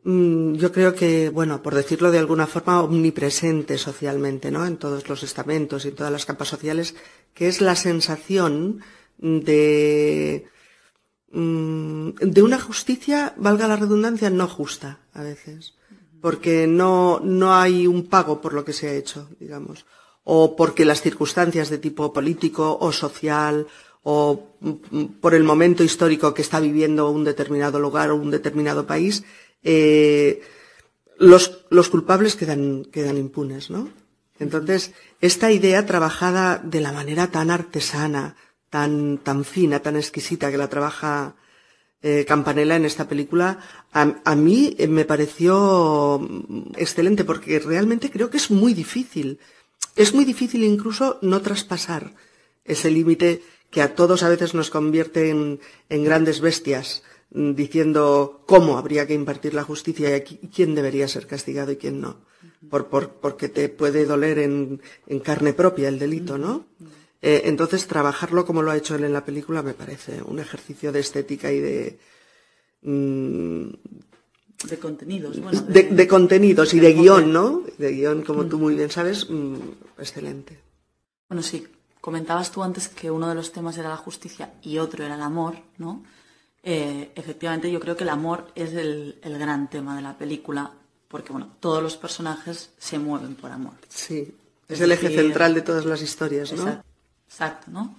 Mm, 0.04 0.56
yo 0.56 0.70
creo 0.70 0.94
que, 0.94 1.30
bueno, 1.30 1.62
por 1.62 1.74
decirlo 1.74 2.10
de 2.10 2.18
alguna 2.18 2.46
forma, 2.46 2.82
omnipresente 2.82 3.78
socialmente, 3.78 4.50
¿no? 4.50 4.66
En 4.66 4.76
todos 4.76 5.08
los 5.08 5.22
estamentos 5.22 5.84
y 5.84 5.88
en 5.88 5.94
todas 5.94 6.12
las 6.12 6.26
capas 6.26 6.48
sociales, 6.48 6.94
que 7.32 7.48
es 7.48 7.62
la 7.62 7.74
sensación 7.74 8.80
de, 9.18 10.46
mm, 11.32 12.10
de 12.20 12.42
una 12.42 12.60
justicia, 12.60 13.34
valga 13.38 13.66
la 13.66 13.76
redundancia, 13.76 14.28
no 14.28 14.46
justa, 14.46 15.00
a 15.14 15.22
veces. 15.22 15.74
Porque 16.20 16.66
no, 16.66 17.20
no 17.20 17.54
hay 17.54 17.86
un 17.86 18.06
pago 18.06 18.40
por 18.42 18.52
lo 18.52 18.64
que 18.64 18.74
se 18.74 18.88
ha 18.88 18.94
hecho, 18.94 19.28
digamos. 19.40 19.86
O 20.25 20.57
porque 20.57 20.85
las 20.85 21.02
circunstancias 21.02 21.69
de 21.69 21.78
tipo 21.78 22.12
político 22.12 22.78
o 22.81 22.93
social 22.93 23.66
o 24.04 24.57
mm, 24.61 25.21
por 25.21 25.35
el 25.35 25.45
momento 25.45 25.83
histórico 25.83 26.35
que 26.35 26.43
está 26.43 26.61
viviendo 26.61 27.11
un 27.11 27.25
determinado 27.25 27.81
lugar 27.81 28.11
o 28.11 28.16
un 28.16 28.31
determinado 28.31 28.87
país, 28.87 29.25
eh, 29.62 30.43
los, 31.19 31.88
culpables 31.88 32.37
quedan, 32.37 32.87
impunes, 32.95 33.71
¿no? 33.71 33.88
Entonces, 34.38 34.93
esta 35.21 35.50
idea 35.50 35.87
trabajada 35.87 36.59
de 36.59 36.81
la 36.81 36.93
manera 36.93 37.31
tan 37.31 37.50
artesana, 37.50 38.37
tan, 38.69 39.21
fina, 39.45 39.81
tan 39.81 39.97
exquisita 39.97 40.50
que 40.50 40.59
la 40.59 40.69
trabaja 40.69 41.37
eh, 42.02 42.25
Campanella 42.26 42.76
en 42.76 42.85
esta 42.85 43.09
película, 43.09 43.61
a, 43.93 44.16
a, 44.25 44.35
mí 44.35 44.76
me 44.88 45.04
pareció 45.04 46.21
excelente 46.76 47.25
porque 47.25 47.61
realmente 47.61 48.11
creo 48.11 48.28
que 48.28 48.37
es 48.37 48.50
muy 48.50 48.75
difícil. 48.75 49.38
Es 49.96 50.14
muy 50.14 50.24
difícil 50.24 50.64
incluso 50.64 51.18
no 51.22 51.40
traspasar 51.40 52.14
ese 52.64 52.90
límite 52.90 53.42
que 53.70 53.82
a 53.82 53.94
todos 53.94 54.22
a 54.22 54.28
veces 54.28 54.54
nos 54.54 54.70
convierte 54.70 55.30
en, 55.30 55.60
en 55.88 56.04
grandes 56.04 56.40
bestias 56.40 57.02
diciendo 57.30 58.44
cómo 58.46 58.78
habría 58.78 59.06
que 59.06 59.14
impartir 59.14 59.54
la 59.54 59.64
justicia 59.64 60.16
y 60.16 60.22
quién 60.22 60.74
debería 60.74 61.08
ser 61.08 61.26
castigado 61.26 61.72
y 61.72 61.76
quién 61.76 62.00
no. 62.00 62.18
Por, 62.70 62.86
por, 62.86 63.10
porque 63.14 63.48
te 63.48 63.68
puede 63.68 64.06
doler 64.06 64.38
en, 64.38 64.80
en, 65.06 65.20
carne 65.20 65.52
propia 65.52 65.88
el 65.88 65.98
delito, 65.98 66.38
¿no? 66.38 66.66
Eh, 67.20 67.42
entonces, 67.44 67.86
trabajarlo 67.86 68.46
como 68.46 68.62
lo 68.62 68.70
ha 68.70 68.76
hecho 68.76 68.94
él 68.94 69.04
en 69.04 69.12
la 69.12 69.24
película 69.24 69.62
me 69.62 69.74
parece 69.74 70.22
un 70.22 70.38
ejercicio 70.38 70.92
de 70.92 71.00
estética 71.00 71.52
y 71.52 71.60
de. 71.60 71.98
De 74.68 74.78
contenidos, 74.78 75.40
bueno. 75.40 75.61
De, 75.62 75.83
de, 75.85 75.94
de 75.94 76.09
contenidos 76.09 76.75
y 76.75 76.80
de 76.80 76.92
guion, 76.92 77.33
¿no? 77.33 77.62
De 77.78 77.92
guion, 77.92 78.23
como 78.23 78.47
tú 78.47 78.59
muy 78.59 78.75
bien 78.75 78.90
sabes, 78.90 79.28
mm, 79.28 79.56
excelente. 79.99 80.59
Bueno, 81.28 81.42
sí, 81.42 81.66
comentabas 82.00 82.50
tú 82.50 82.62
antes 82.62 82.88
que 82.88 83.11
uno 83.11 83.28
de 83.28 83.35
los 83.35 83.50
temas 83.50 83.78
era 83.78 83.88
la 83.88 83.97
justicia 83.97 84.52
y 84.62 84.78
otro 84.78 85.04
era 85.04 85.14
el 85.14 85.23
amor, 85.23 85.56
¿no? 85.78 86.02
Eh, 86.62 87.12
efectivamente 87.14 87.71
yo 87.71 87.80
creo 87.80 87.97
que 87.97 88.04
el 88.04 88.11
amor 88.11 88.52
es 88.54 88.73
el, 88.73 89.18
gran 89.23 89.68
tema 89.68 89.97
de 89.97 90.02
la 90.02 90.16
película, 90.16 90.71
porque 91.09 91.33
bueno, 91.33 91.56
todos 91.61 91.83
los 91.83 91.97
personajes 91.97 92.71
se 92.78 92.99
mueven 92.99 93.35
por 93.35 93.50
amor. 93.50 93.75
Sí, 93.88 94.35
es, 94.68 94.80
el 94.80 94.92
eje 94.92 95.11
central 95.11 95.54
de 95.54 95.62
todas 95.62 95.85
las 95.85 96.00
historias, 96.00 96.52
¿no? 96.52 96.83
Exacto, 97.26 97.71
¿no? 97.71 97.97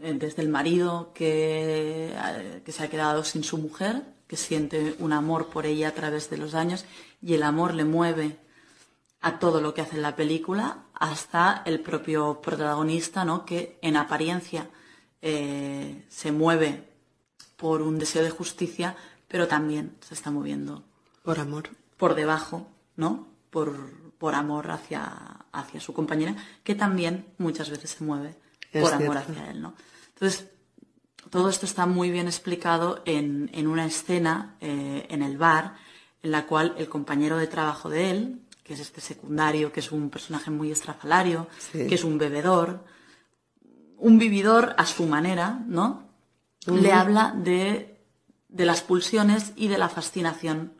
Eh, 0.00 0.14
desde 0.14 0.42
el 0.42 0.48
marido 0.48 1.12
que, 1.14 2.12
eh, 2.14 2.62
que 2.64 2.72
se 2.72 2.82
ha 2.82 2.88
quedado 2.88 3.24
sin 3.24 3.44
su 3.44 3.58
mujer, 3.58 4.02
que 4.28 4.36
siente 4.36 4.94
un 4.98 5.12
amor 5.12 5.48
por 5.48 5.66
ella 5.66 5.88
a 5.88 5.94
través 5.94 6.30
de 6.30 6.36
los 6.36 6.54
años, 6.54 6.84
y 7.20 7.34
el 7.34 7.42
amor 7.42 7.74
le 7.74 7.84
mueve 7.84 8.38
a 9.20 9.38
todo 9.40 9.60
lo 9.60 9.74
que 9.74 9.80
hace 9.80 9.96
en 9.96 10.02
la 10.02 10.14
película, 10.14 10.84
hasta 10.94 11.62
el 11.64 11.80
propio 11.80 12.40
protagonista, 12.40 13.24
¿no? 13.24 13.44
Que 13.44 13.78
en 13.82 13.96
apariencia 13.96 14.70
se 15.20 16.32
mueve 16.32 16.88
por 17.56 17.82
un 17.82 17.98
deseo 17.98 18.22
de 18.22 18.30
justicia, 18.30 18.94
pero 19.26 19.48
también 19.48 19.96
se 20.00 20.14
está 20.14 20.30
moviendo. 20.30 20.84
Por 21.24 21.40
amor. 21.40 21.70
Por 21.96 22.14
debajo, 22.14 22.68
¿no? 22.94 23.26
Por, 23.50 23.74
por 24.18 24.34
amor 24.34 24.70
hacia, 24.70 25.46
hacia 25.50 25.80
su 25.80 25.92
compañera, 25.92 26.36
que 26.62 26.76
también 26.76 27.26
muchas 27.38 27.70
veces 27.70 27.90
se 27.90 28.04
mueve 28.04 28.36
por 28.72 28.92
amor 28.92 29.16
hacia 29.16 29.50
él, 29.50 29.60
¿no? 29.60 29.74
Entonces, 30.14 30.46
todo 31.30 31.48
esto 31.48 31.66
está 31.66 31.86
muy 31.86 32.10
bien 32.10 32.26
explicado 32.26 33.02
en, 33.04 33.66
una 33.66 33.86
escena 33.86 34.56
eh, 34.60 35.06
en 35.08 35.22
el 35.22 35.38
bar, 35.38 35.74
en 36.22 36.30
la 36.30 36.46
cual 36.46 36.74
el 36.78 36.88
compañero 36.88 37.36
de 37.36 37.46
trabajo 37.46 37.88
de 37.88 38.10
él, 38.10 38.40
que 38.62 38.74
es 38.74 38.80
este 38.80 39.00
secundario, 39.00 39.72
que 39.72 39.80
es 39.80 39.92
un 39.92 40.10
personaje 40.10 40.50
muy 40.50 40.70
estrafalario, 40.70 41.48
que 41.72 41.94
es 41.94 42.04
un 42.04 42.18
bebedor, 42.18 42.84
un 43.96 44.18
vividor 44.18 44.74
a 44.76 44.86
su 44.86 45.06
manera, 45.06 45.60
¿no? 45.66 46.06
Le 46.66 46.92
habla 46.92 47.34
de, 47.36 47.98
de, 48.48 48.66
las 48.66 48.82
pulsiones 48.82 49.52
y 49.56 49.68
de 49.68 49.78
la 49.78 49.88
fascinación 49.88 50.74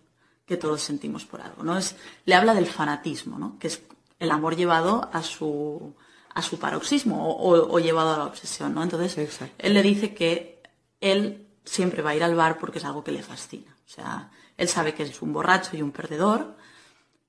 que 0.44 0.58
todos 0.58 0.82
sentimos 0.82 1.24
por 1.24 1.40
algo, 1.40 1.62
¿no? 1.62 1.78
Es, 1.78 1.96
le 2.26 2.34
habla 2.34 2.54
del 2.54 2.66
fanatismo, 2.66 3.38
¿no? 3.38 3.58
Que 3.58 3.68
es 3.68 3.82
el 4.18 4.30
amor 4.30 4.56
llevado 4.56 5.08
a 5.12 5.22
su, 5.22 5.94
a 6.38 6.42
su 6.42 6.56
paroxismo 6.56 7.36
o, 7.36 7.78
llevado 7.80 8.14
a 8.14 8.18
la 8.18 8.26
obsesión, 8.26 8.72
¿no? 8.72 8.84
Entonces, 8.84 9.40
él 9.58 9.74
le 9.74 9.82
dice 9.82 10.14
que 10.14 10.62
él 11.00 11.48
siempre 11.64 12.00
va 12.00 12.10
a 12.10 12.14
ir 12.14 12.22
al 12.22 12.36
bar 12.36 12.58
porque 12.58 12.78
es 12.78 12.84
algo 12.84 13.02
que 13.02 13.10
le 13.10 13.24
fascina. 13.24 13.74
O 13.84 13.90
sea, 13.90 14.30
él 14.56 14.68
sabe 14.68 14.94
que 14.94 15.02
es 15.02 15.20
un 15.20 15.32
borracho 15.32 15.76
y 15.76 15.82
un 15.82 15.90
perdedor, 15.90 16.54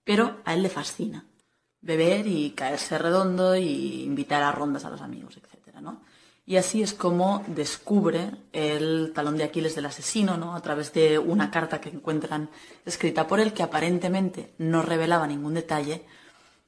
pero 0.04 0.38
a 0.46 0.54
él 0.54 0.62
le 0.62 0.70
fascina 0.70 1.26
beber 1.82 2.28
y 2.28 2.52
caerse 2.52 3.00
redondo 3.00 3.56
y 3.56 4.04
invitar 4.04 4.44
a 4.44 4.52
rondas 4.52 4.86
a 4.86 4.92
los 4.92 5.02
amigos, 5.02 5.38
etcétera, 5.38 5.82
¿no? 5.82 6.02
Y 6.46 6.58
así 6.58 6.84
es 6.84 6.94
como 6.94 7.44
descubre 7.48 8.30
el 8.54 9.12
talón 9.16 9.38
de 9.38 9.44
Aquiles 9.44 9.74
del 9.74 9.88
asesino, 9.88 10.38
¿no? 10.38 10.54
A 10.54 10.62
través 10.62 10.94
de 10.94 11.18
una 11.18 11.50
carta 11.50 11.82
que 11.82 11.90
encuentran 11.90 12.52
escrita 12.86 13.26
por 13.26 13.40
él 13.40 13.54
que 13.54 13.64
aparentemente 13.64 14.54
no 14.60 14.84
revelaba 14.84 15.26
ningún 15.26 15.56
detalle, 15.56 16.06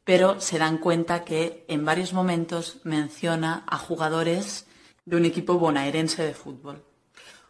pero 0.03 0.39
se 0.39 0.57
dan 0.57 0.77
cuenta 0.77 1.23
que 1.23 1.65
en 1.67 1.85
varios 1.85 2.13
momentos 2.13 2.81
menciona 2.83 3.63
a 3.67 3.77
jugadores 3.77 4.65
de 5.05 5.15
un 5.15 5.25
equipo 5.25 5.57
bonaerense 5.57 6.23
de 6.23 6.33
fútbol. 6.33 6.83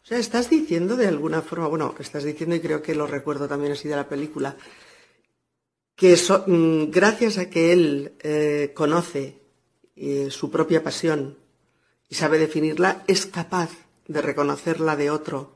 O 0.04 0.06
sea, 0.06 0.18
estás 0.18 0.50
diciendo 0.50 0.96
de 0.96 1.08
alguna 1.08 1.42
forma, 1.42 1.68
bueno, 1.68 1.96
estás 2.00 2.24
diciendo 2.24 2.56
y 2.56 2.60
creo 2.60 2.82
que 2.82 2.96
lo 2.96 3.08
recuerdo 3.08 3.48
también 3.48 3.74
así 3.74 3.88
de 3.88 3.96
la 3.96 4.10
película, 4.10 4.58
que 5.96 6.18
mm, 6.48 6.90
gracias 6.90 7.38
a 7.38 7.50
que 7.50 7.72
él 7.72 8.14
eh, 8.22 8.72
conoce 8.76 9.40
eh, 9.96 10.30
su 10.32 10.50
propia 10.50 10.84
pasión 10.84 11.38
y 12.10 12.16
sabe 12.16 12.40
definirla, 12.40 13.04
es 13.08 13.26
capaz 13.26 13.70
de 14.08 14.22
reconocerla 14.22 14.96
de 14.96 15.12
otro 15.12 15.56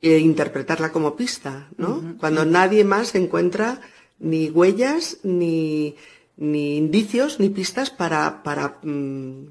e 0.00 0.18
interpretarla 0.18 0.92
como 0.92 1.16
pista, 1.16 1.68
¿no? 1.76 2.16
Cuando 2.18 2.44
nadie 2.44 2.84
más 2.84 3.14
encuentra 3.14 3.80
ni 4.18 4.50
huellas, 4.50 5.18
ni, 5.22 5.96
ni 6.38 6.76
indicios, 6.76 7.40
ni 7.40 7.50
pistas 7.50 7.90
para, 7.90 8.42
para 8.42 8.78
mm, 8.82 9.46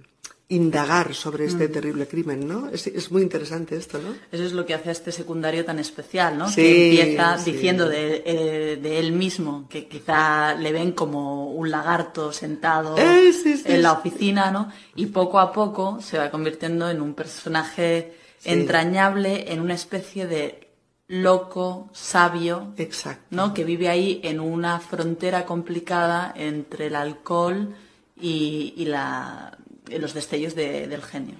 indagar 0.49 1.13
sobre 1.13 1.45
este 1.45 1.67
mm. 1.67 1.71
terrible 1.71 2.07
crimen, 2.07 2.47
¿no? 2.47 2.69
Es, 2.69 3.11
muy 3.11 3.21
interesante 3.21 3.75
esto, 3.75 3.99
¿no? 3.99 4.15
Eso 4.31 4.45
es 4.45 4.53
lo 4.53 4.65
que 4.65 4.73
hace 4.73 4.89
a 4.89 4.91
este 4.93 5.11
secundario 5.11 5.65
tan 5.65 5.79
especial, 5.79 6.37
¿no? 6.37 6.47
que 6.53 7.01
empieza 7.01 7.37
diciendo 7.43 7.91
eh, 7.91 8.79
de, 8.81 8.99
él 8.99 9.11
mismo 9.11 9.67
que 9.69 9.87
quizá 9.87 10.55
le 10.55 10.71
ven 10.71 10.93
como 10.93 11.51
un 11.51 11.69
lagarto 11.69 12.31
sentado 12.31 12.97
eh, 12.97 13.31
en 13.65 13.81
la 13.81 13.91
oficina, 13.91 14.49
¿no? 14.51 14.71
Y 14.95 15.07
poco 15.07 15.39
a 15.39 15.51
poco 15.51 15.99
se 16.01 16.17
va 16.17 16.31
convirtiendo 16.31 16.89
en 16.89 17.01
un 17.01 17.13
personaje 17.13 18.13
entrañable, 18.45 19.51
en 19.51 19.59
una 19.59 19.73
especie 19.73 20.27
de 20.27 20.66
loco, 21.07 21.89
sabio, 21.93 22.73
Exacto. 22.77 23.23
¿no? 23.29 23.53
Que 23.53 23.63
vive 23.63 23.89
ahí 23.89 24.19
en 24.23 24.39
una 24.39 24.79
frontera 24.79 25.45
complicada 25.45 26.33
entre 26.35 26.87
el 26.87 26.95
alcohol 26.95 27.75
y 28.19 28.85
la 28.85 29.57
los 29.89 30.13
destellos 30.13 30.55
del 30.55 31.01
genio. 31.01 31.35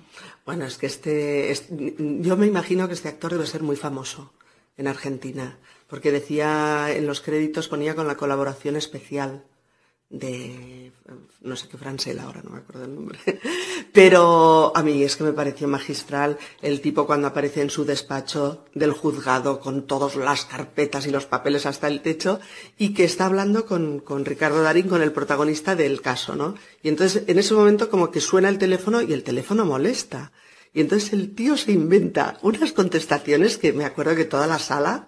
Bueno, 0.46 0.66
es 0.66 0.78
que 0.78 0.88
este, 0.88 1.54
yo 2.00 2.38
me 2.38 2.48
imagino 2.48 2.88
que 2.88 2.94
este 2.94 3.10
actor 3.10 3.32
debe 3.32 3.46
ser 3.46 3.64
muy 3.64 3.76
famoso 3.76 4.34
en 4.78 4.88
Argentina, 4.88 5.58
porque 5.88 6.12
decía 6.12 6.88
en 6.92 7.08
los 7.08 7.22
créditos 7.22 7.68
ponía 7.68 7.96
con 7.96 8.08
la 8.08 8.16
colaboración 8.16 8.76
especial 8.76 9.44
de 10.10 10.87
no 11.42 11.56
sé 11.56 11.68
qué 11.70 11.78
Francela 11.78 12.24
ahora, 12.24 12.42
no 12.44 12.52
me 12.52 12.58
acuerdo 12.58 12.86
el 12.86 12.96
nombre. 12.96 13.20
Pero 13.94 14.72
a 14.76 14.84
mí 14.84 15.04
es 15.04 15.16
que 15.16 15.24
me 15.24 15.34
pareció 15.34 15.68
magistral 15.68 16.38
el 16.62 16.82
tipo 16.82 17.06
cuando 17.06 17.28
aparece 17.28 17.62
en 17.62 17.70
su 17.70 17.86
despacho 17.86 18.66
del 18.74 18.92
juzgado 18.92 19.60
con 19.60 19.88
todas 19.88 20.16
las 20.16 20.46
carpetas 20.46 21.08
y 21.08 21.12
los 21.12 21.26
papeles 21.26 21.66
hasta 21.66 21.88
el 21.88 22.02
techo 22.02 22.40
y 22.78 22.94
que 22.94 23.06
está 23.06 23.26
hablando 23.26 23.66
con, 23.66 24.00
con 24.00 24.26
Ricardo 24.26 24.62
Darín, 24.62 24.90
con 24.90 25.02
el 25.02 25.14
protagonista 25.14 25.76
del 25.76 26.02
caso, 26.02 26.36
¿no? 26.36 26.56
Y 26.84 26.90
entonces 26.90 27.24
en 27.28 27.40
ese 27.40 27.54
momento 27.54 27.90
como 27.90 28.12
que 28.12 28.22
suena 28.22 28.50
el 28.50 28.58
teléfono 28.58 29.02
y 29.02 29.14
el 29.14 29.24
teléfono 29.24 29.66
molesta. 29.66 30.32
Y 30.74 30.82
entonces 30.82 31.14
el 31.14 31.34
tío 31.34 31.58
se 31.58 31.72
inventa 31.72 32.38
unas 32.42 32.74
contestaciones 32.74 33.58
que 33.58 33.74
me 33.74 33.86
acuerdo 33.86 34.16
que 34.16 34.26
toda 34.26 34.48
la 34.48 34.60
sala 34.60 35.08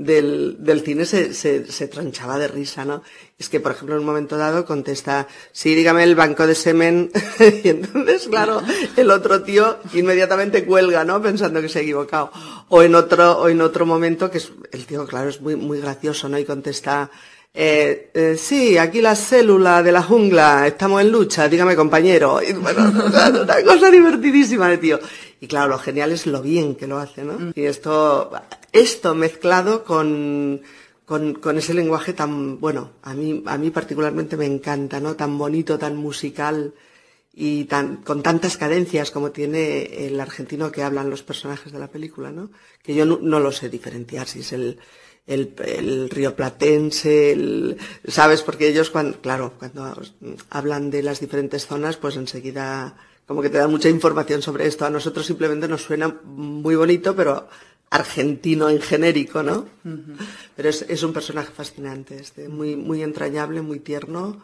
del, 0.00 0.56
del 0.58 0.80
cine 0.80 1.04
se, 1.04 1.34
se, 1.34 1.70
se, 1.70 1.86
tranchaba 1.86 2.38
de 2.38 2.48
risa, 2.48 2.86
¿no? 2.86 3.02
Es 3.38 3.50
que, 3.50 3.60
por 3.60 3.72
ejemplo, 3.72 3.94
en 3.94 4.00
un 4.00 4.06
momento 4.06 4.38
dado 4.38 4.64
contesta, 4.64 5.28
sí, 5.52 5.74
dígame 5.74 6.04
el 6.04 6.14
banco 6.14 6.46
de 6.46 6.54
semen, 6.54 7.10
y 7.64 7.68
entonces, 7.68 8.28
claro, 8.28 8.62
el 8.96 9.10
otro 9.10 9.42
tío 9.42 9.76
inmediatamente 9.92 10.64
cuelga, 10.64 11.04
¿no? 11.04 11.20
Pensando 11.20 11.60
que 11.60 11.68
se 11.68 11.80
ha 11.80 11.82
equivocado. 11.82 12.32
O 12.68 12.82
en 12.82 12.94
otro, 12.94 13.40
o 13.40 13.48
en 13.50 13.60
otro 13.60 13.84
momento, 13.84 14.30
que 14.30 14.38
es, 14.38 14.50
el 14.72 14.86
tío, 14.86 15.06
claro, 15.06 15.28
es 15.28 15.40
muy, 15.42 15.56
muy 15.56 15.80
gracioso, 15.80 16.30
¿no? 16.30 16.38
Y 16.38 16.46
contesta, 16.46 17.10
eh, 17.52 18.10
eh, 18.14 18.36
sí, 18.38 18.78
aquí 18.78 19.02
la 19.02 19.16
célula 19.16 19.82
de 19.82 19.92
la 19.92 20.02
jungla, 20.02 20.66
estamos 20.66 21.02
en 21.02 21.10
lucha, 21.10 21.46
dígame 21.46 21.76
compañero. 21.76 22.40
Y, 22.42 22.54
bueno, 22.54 22.90
una 23.42 23.62
cosa 23.64 23.90
divertidísima 23.90 24.68
de 24.68 24.78
tío. 24.78 24.98
Y 25.40 25.48
claro, 25.48 25.70
lo 25.70 25.78
genial 25.78 26.12
es 26.12 26.26
lo 26.26 26.42
bien 26.42 26.74
que 26.74 26.86
lo 26.86 26.98
hace, 26.98 27.24
¿no? 27.24 27.52
Y 27.54 27.64
esto, 27.64 28.30
esto 28.72 29.14
mezclado 29.14 29.84
con, 29.84 30.60
con, 31.06 31.34
con, 31.34 31.56
ese 31.56 31.72
lenguaje 31.72 32.12
tan, 32.12 32.60
bueno, 32.60 32.92
a 33.02 33.14
mí, 33.14 33.42
a 33.46 33.56
mí 33.56 33.70
particularmente 33.70 34.36
me 34.36 34.44
encanta, 34.44 35.00
¿no? 35.00 35.16
Tan 35.16 35.38
bonito, 35.38 35.78
tan 35.78 35.96
musical 35.96 36.74
y 37.32 37.64
tan, 37.64 37.98
con 37.98 38.22
tantas 38.22 38.58
cadencias 38.58 39.10
como 39.10 39.30
tiene 39.30 40.06
el 40.06 40.20
argentino 40.20 40.70
que 40.70 40.82
hablan 40.82 41.08
los 41.08 41.22
personajes 41.22 41.72
de 41.72 41.78
la 41.78 41.88
película, 41.88 42.30
¿no? 42.30 42.50
Que 42.82 42.94
yo 42.94 43.06
no, 43.06 43.18
no 43.22 43.40
lo 43.40 43.50
sé 43.50 43.70
diferenciar 43.70 44.28
si 44.28 44.40
es 44.40 44.52
el, 44.52 44.78
el, 45.26 45.54
el 45.64 46.10
río 46.10 46.36
platense, 46.36 47.32
el, 47.32 47.78
¿sabes? 48.06 48.42
Porque 48.42 48.68
ellos, 48.68 48.90
cuando, 48.90 49.20
claro, 49.22 49.54
cuando 49.58 49.96
hablan 50.50 50.90
de 50.90 51.02
las 51.02 51.20
diferentes 51.20 51.66
zonas, 51.66 51.96
pues 51.96 52.16
enseguida 52.16 52.96
como 53.30 53.42
que 53.42 53.48
te 53.48 53.58
dan 53.58 53.70
mucha 53.70 53.88
información 53.88 54.42
sobre 54.42 54.66
esto. 54.66 54.84
A 54.84 54.90
nosotros 54.90 55.24
simplemente 55.24 55.68
nos 55.68 55.84
suena 55.84 56.08
muy 56.24 56.74
bonito, 56.74 57.14
pero 57.14 57.46
argentino 57.88 58.68
en 58.68 58.80
genérico, 58.80 59.44
¿no? 59.44 59.68
Pero 60.56 60.68
es, 60.68 60.82
es, 60.82 61.04
un 61.04 61.12
personaje 61.12 61.52
fascinante, 61.52 62.16
este, 62.16 62.48
muy, 62.48 62.74
muy 62.74 63.04
entrañable, 63.04 63.62
muy 63.62 63.78
tierno, 63.78 64.42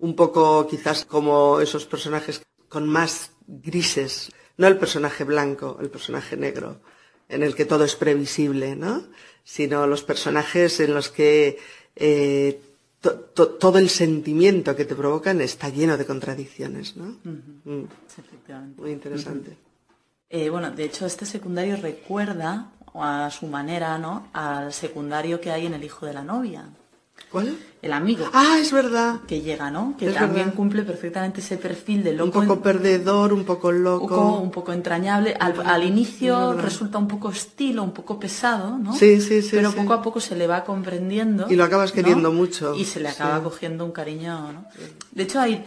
un 0.00 0.16
poco 0.16 0.66
quizás 0.66 1.04
como 1.04 1.60
esos 1.60 1.86
personajes 1.86 2.42
con 2.68 2.88
más 2.88 3.30
grises, 3.46 4.32
no 4.56 4.66
el 4.66 4.76
personaje 4.76 5.22
blanco, 5.22 5.78
el 5.80 5.88
personaje 5.88 6.36
negro, 6.36 6.80
en 7.28 7.44
el 7.44 7.54
que 7.54 7.64
todo 7.64 7.84
es 7.84 7.94
previsible, 7.94 8.74
¿no? 8.74 9.06
Sino 9.44 9.86
los 9.86 10.02
personajes 10.02 10.80
en 10.80 10.94
los 10.94 11.10
que 11.10 11.60
eh, 11.94 12.60
todo 13.00 13.78
el 13.78 13.88
sentimiento 13.88 14.74
que 14.74 14.84
te 14.84 14.94
provocan 14.94 15.40
está 15.40 15.68
lleno 15.68 15.96
de 15.96 16.06
contradicciones, 16.06 16.96
¿no? 16.96 17.16
Mm. 17.24 17.84
Efectivamente. 18.18 18.80
Muy 18.80 18.90
interesante. 18.92 19.56
Eh, 20.28 20.50
bueno, 20.50 20.70
de 20.70 20.84
hecho, 20.84 21.06
este 21.06 21.24
secundario 21.24 21.76
recuerda 21.76 22.72
a 22.94 23.30
su 23.30 23.46
manera, 23.46 23.98
¿no? 23.98 24.28
Al 24.32 24.72
secundario 24.72 25.40
que 25.40 25.50
hay 25.50 25.66
en 25.66 25.74
El 25.74 25.84
hijo 25.84 26.06
de 26.06 26.14
la 26.14 26.24
novia. 26.24 26.68
¿Cuál? 27.30 27.56
El 27.82 27.92
amigo. 27.92 28.28
Ah, 28.32 28.58
es 28.60 28.72
verdad. 28.72 29.20
Que 29.26 29.42
llega, 29.42 29.70
¿no? 29.70 29.96
Que 29.98 30.10
también 30.10 30.52
cumple 30.52 30.82
perfectamente 30.82 31.40
ese 31.40 31.56
perfil 31.56 32.02
de 32.02 32.14
loco. 32.14 32.40
Un 32.40 32.46
poco 32.46 32.62
perdedor, 32.62 33.32
un 33.32 33.44
poco 33.44 33.70
loco. 33.70 34.38
Un 34.38 34.50
poco, 34.50 34.72
entrañable. 34.72 35.36
Al, 35.38 35.84
inicio 35.84 36.54
resulta 36.54 36.98
un 36.98 37.06
poco 37.06 37.30
estilo, 37.30 37.82
un 37.82 37.92
poco 37.92 38.18
pesado, 38.18 38.78
¿no? 38.78 38.94
Sí, 38.94 39.20
sí, 39.20 39.42
sí. 39.42 39.50
Pero 39.52 39.72
poco 39.72 39.92
a 39.92 40.02
poco 40.02 40.20
se 40.20 40.34
le 40.36 40.46
va 40.46 40.64
comprendiendo. 40.64 41.46
Y 41.48 41.56
lo 41.56 41.64
acabas 41.64 41.92
queriendo 41.92 42.32
mucho. 42.32 42.74
Y 42.74 42.84
se 42.84 43.00
le 43.00 43.08
acaba 43.08 43.42
cogiendo 43.42 43.84
un 43.84 43.92
cariño, 43.92 44.52
¿no? 44.52 44.66
De 45.12 45.22
hecho, 45.22 45.40
hay 45.40 45.64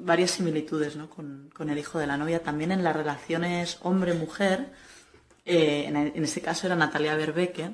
varias 0.00 0.32
similitudes, 0.32 0.96
¿no? 0.96 1.08
Con, 1.08 1.50
con 1.54 1.70
el 1.70 1.78
hijo 1.78 1.98
de 1.98 2.06
la 2.06 2.16
novia. 2.16 2.42
También 2.42 2.72
en 2.72 2.82
las 2.82 2.94
relaciones 2.94 3.78
hombre-mujer 3.82 4.72
eh, 5.46 5.84
en, 5.86 5.96
en, 5.96 6.24
este 6.24 6.40
caso 6.40 6.66
era 6.66 6.74
Natalia 6.74 7.16
Berbeque, 7.16 7.70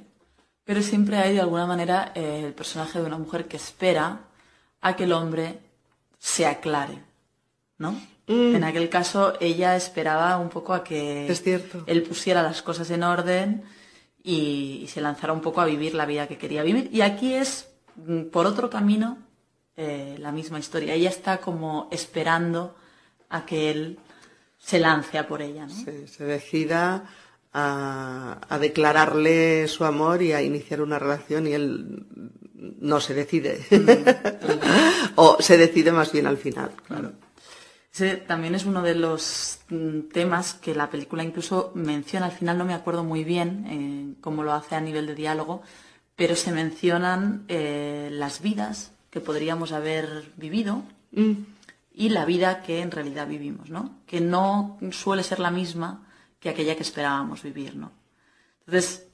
pero 0.64 0.82
siempre 0.82 1.16
hay 1.16 1.34
de 1.34 1.40
alguna 1.40 1.66
manera 1.66 2.12
eh, 2.14 2.42
el 2.46 2.54
personaje 2.54 3.00
de 3.00 3.06
una 3.06 3.18
mujer 3.18 3.46
que 3.48 3.56
espera 3.56 4.20
a 4.80 4.96
que 4.96 5.04
el 5.04 5.12
hombre 5.12 5.58
se 6.18 6.46
aclare, 6.46 7.02
¿no? 7.78 7.92
Mm. 8.26 8.54
En 8.54 8.64
aquel 8.64 8.88
caso 8.88 9.34
ella 9.40 9.74
esperaba 9.74 10.36
un 10.38 10.50
poco 10.50 10.72
a 10.72 10.84
que 10.84 11.26
él 11.86 12.02
pusiera 12.02 12.42
las 12.42 12.62
cosas 12.62 12.90
en 12.90 13.02
orden 13.02 13.64
y, 14.22 14.86
se 14.88 15.00
lanzara 15.00 15.32
un 15.32 15.40
poco 15.40 15.60
a 15.60 15.64
vivir 15.64 15.94
la 15.94 16.06
vida 16.06 16.28
que 16.28 16.38
quería 16.38 16.62
vivir. 16.62 16.90
Y 16.92 17.00
aquí 17.00 17.34
es 17.34 17.68
mm, 17.96 18.24
por 18.24 18.46
otro 18.46 18.70
camino 18.70 19.18
eh, 19.76 20.16
la 20.18 20.30
misma 20.30 20.58
historia. 20.58 20.94
Ella 20.94 21.08
está 21.08 21.38
como 21.38 21.88
esperando 21.90 22.76
a 23.30 23.46
que 23.46 23.70
él 23.70 23.98
se 24.58 24.78
lance 24.78 25.18
a 25.18 25.26
por 25.26 25.42
ella. 25.42 25.66
¿no? 25.66 25.74
se 25.74 26.24
decida 26.24 27.08
a, 27.52 28.58
declararle 28.60 29.66
su 29.68 29.84
amor 29.84 30.22
y 30.22 30.32
a 30.32 30.42
iniciar 30.42 30.82
una 30.82 30.98
relación 30.98 31.46
y 31.46 31.52
él 31.52 32.06
no 32.54 33.00
se 33.00 33.14
decide. 33.14 33.64
o 35.16 35.36
se 35.40 35.56
decide 35.56 35.92
más 35.92 36.12
bien 36.12 36.26
al 36.26 36.36
final, 36.36 36.72
claro. 36.86 37.12
Ese 37.92 38.16
también 38.16 38.54
es 38.54 38.66
uno 38.66 38.82
de 38.82 38.94
los 38.94 39.58
mm, 39.68 40.10
temas 40.12 40.54
que 40.54 40.76
la 40.76 40.90
película 40.90 41.24
incluso 41.24 41.72
menciona. 41.74 42.26
Al 42.26 42.32
final 42.32 42.56
no 42.56 42.64
me 42.64 42.74
acuerdo 42.74 43.02
muy 43.02 43.24
bien 43.24 43.66
eh, 43.66 44.20
cómo 44.20 44.44
lo 44.44 44.52
hace 44.52 44.76
a 44.76 44.80
nivel 44.80 45.06
de 45.06 45.16
diálogo, 45.16 45.62
pero 46.14 46.36
se 46.36 46.52
mencionan 46.52 47.44
eh, 47.48 48.08
las 48.12 48.42
vidas 48.42 48.92
que 49.10 49.20
podríamos 49.20 49.72
haber 49.72 50.30
vivido 50.36 50.84
mm. 51.10 51.32
y 51.94 52.10
la 52.10 52.24
vida 52.26 52.62
que 52.62 52.80
en 52.80 52.92
realidad 52.92 53.26
vivimos, 53.26 53.70
¿no? 53.70 53.98
Que 54.06 54.20
no 54.20 54.78
suele 54.92 55.24
ser 55.24 55.40
la 55.40 55.50
misma 55.50 56.06
que 56.40 56.48
aquella 56.48 56.74
que 56.74 56.82
esperábamos 56.82 57.42
vivir, 57.42 57.76
¿no? 57.76 57.92
Entonces, 58.66 59.06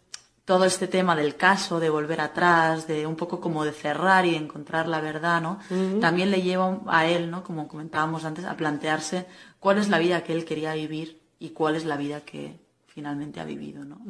todo 0.44 0.64
este 0.64 0.86
tema 0.86 1.16
del 1.16 1.34
caso, 1.34 1.80
de 1.80 1.90
volver 1.90 2.20
atrás, 2.20 2.86
de 2.86 3.04
un 3.04 3.16
poco 3.16 3.40
como 3.40 3.64
de 3.64 3.72
cerrar 3.72 4.24
y 4.24 4.36
encontrar 4.36 4.86
la 4.86 5.00
verdad, 5.00 5.42
¿no? 5.42 5.58
También 6.00 6.30
le 6.30 6.40
lleva 6.40 6.80
a 6.86 7.06
él, 7.06 7.30
¿no? 7.30 7.42
Como 7.42 7.66
comentábamos 7.66 8.24
antes, 8.24 8.44
a 8.44 8.56
plantearse 8.56 9.26
cuál 9.58 9.78
es 9.78 9.88
la 9.88 9.98
vida 9.98 10.22
que 10.22 10.32
él 10.32 10.44
quería 10.44 10.72
vivir 10.74 11.20
y 11.40 11.50
cuál 11.50 11.74
es 11.74 11.84
la 11.84 11.96
vida 11.96 12.20
que 12.20 12.60
finalmente 12.86 13.40
ha 13.40 13.44
vivido, 13.44 13.84
¿no? 13.84 14.00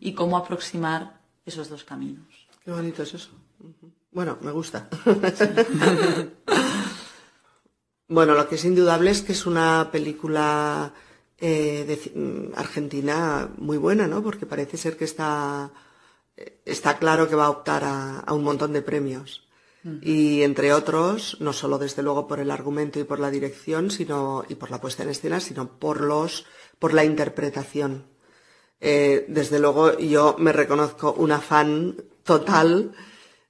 Y 0.00 0.12
cómo 0.12 0.36
aproximar 0.36 1.18
esos 1.46 1.70
dos 1.70 1.82
caminos. 1.82 2.26
Qué 2.62 2.70
bonito 2.70 3.02
es 3.02 3.14
eso. 3.14 3.30
Bueno, 4.12 4.36
me 4.42 4.50
gusta. 4.50 4.86
bueno, 8.08 8.34
lo 8.34 8.48
que 8.48 8.56
es 8.56 8.64
indudable 8.66 9.12
es 9.12 9.22
que 9.22 9.32
es 9.32 9.46
una 9.46 9.88
película 9.90 10.92
eh, 11.40 11.84
de, 11.88 12.20
mm, 12.20 12.52
Argentina 12.54 13.48
muy 13.56 13.78
buena, 13.78 14.06
¿no? 14.06 14.22
Porque 14.22 14.44
parece 14.46 14.76
ser 14.76 14.96
que 14.96 15.04
está, 15.04 15.72
eh, 16.36 16.60
está 16.66 16.98
claro 16.98 17.28
que 17.28 17.34
va 17.34 17.46
a 17.46 17.50
optar 17.50 17.82
a, 17.84 18.32
un 18.32 18.44
montón 18.44 18.72
de 18.72 18.82
premios. 18.82 19.46
Y 20.02 20.42
entre 20.42 20.74
otros, 20.74 21.38
no 21.40 21.54
solo 21.54 21.78
desde 21.78 22.02
luego 22.02 22.28
por 22.28 22.38
el 22.38 22.50
argumento 22.50 23.00
y 23.00 23.04
por 23.04 23.18
la 23.18 23.30
dirección, 23.30 23.90
sino, 23.90 24.44
y 24.46 24.54
por 24.56 24.70
la 24.70 24.78
puesta 24.78 25.04
en 25.04 25.08
escena, 25.08 25.40
sino 25.40 25.78
por 25.78 26.02
los, 26.02 26.44
por 26.78 26.92
la 26.92 27.02
interpretación. 27.02 28.04
Eh, 28.78 29.24
desde 29.28 29.58
luego, 29.58 29.96
yo 29.98 30.36
me 30.38 30.52
reconozco 30.52 31.14
una 31.14 31.40
fan 31.40 31.96
total 32.24 32.92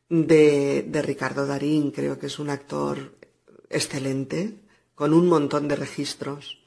de, 0.09 0.85
de 0.87 1.03
Ricardo 1.03 1.46
Darín. 1.46 1.90
Creo 1.90 2.16
que 2.20 2.26
es 2.26 2.38
un 2.38 2.50
actor 2.50 3.16
excelente, 3.68 4.61
con 4.94 5.12
un 5.14 5.26
montón 5.26 5.66
de 5.66 5.74
registros. 5.74 6.60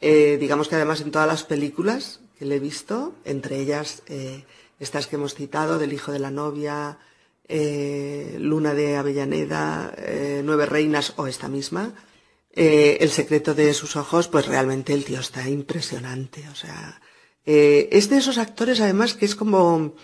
Eh, 0.00 0.38
digamos 0.40 0.68
que 0.68 0.76
además 0.76 1.00
en 1.02 1.10
todas 1.10 1.28
las 1.28 1.44
películas 1.44 2.20
que 2.38 2.46
le 2.46 2.56
he 2.56 2.60
visto, 2.60 3.14
entre 3.24 3.60
ellas 3.60 4.02
eh, 4.06 4.44
estas 4.78 5.06
que 5.06 5.16
hemos 5.16 5.34
citado, 5.34 5.78
del 5.78 5.92
hijo 5.92 6.10
de 6.10 6.18
la 6.18 6.30
novia, 6.30 6.98
eh, 7.46 8.36
Luna 8.40 8.72
de 8.72 8.96
Avellaneda, 8.96 9.94
Nueve 10.42 10.66
Reinas 10.66 11.12
o 11.16 11.26
esta 11.26 11.48
misma, 11.48 11.94
El 12.52 13.10
secreto 13.10 13.54
de 13.54 13.74
sus 13.74 13.94
ojos, 13.96 14.26
pues 14.28 14.46
realmente 14.46 14.92
el 14.92 15.04
tío 15.04 15.20
está 15.20 15.48
impresionante. 15.48 16.48
O 16.48 16.54
sea, 16.54 17.00
es 17.44 18.08
de 18.08 18.16
esos 18.16 18.38
actores 18.38 18.80
además 18.80 19.14
que 19.14 19.26
es 19.26 19.34
como, 19.34 19.94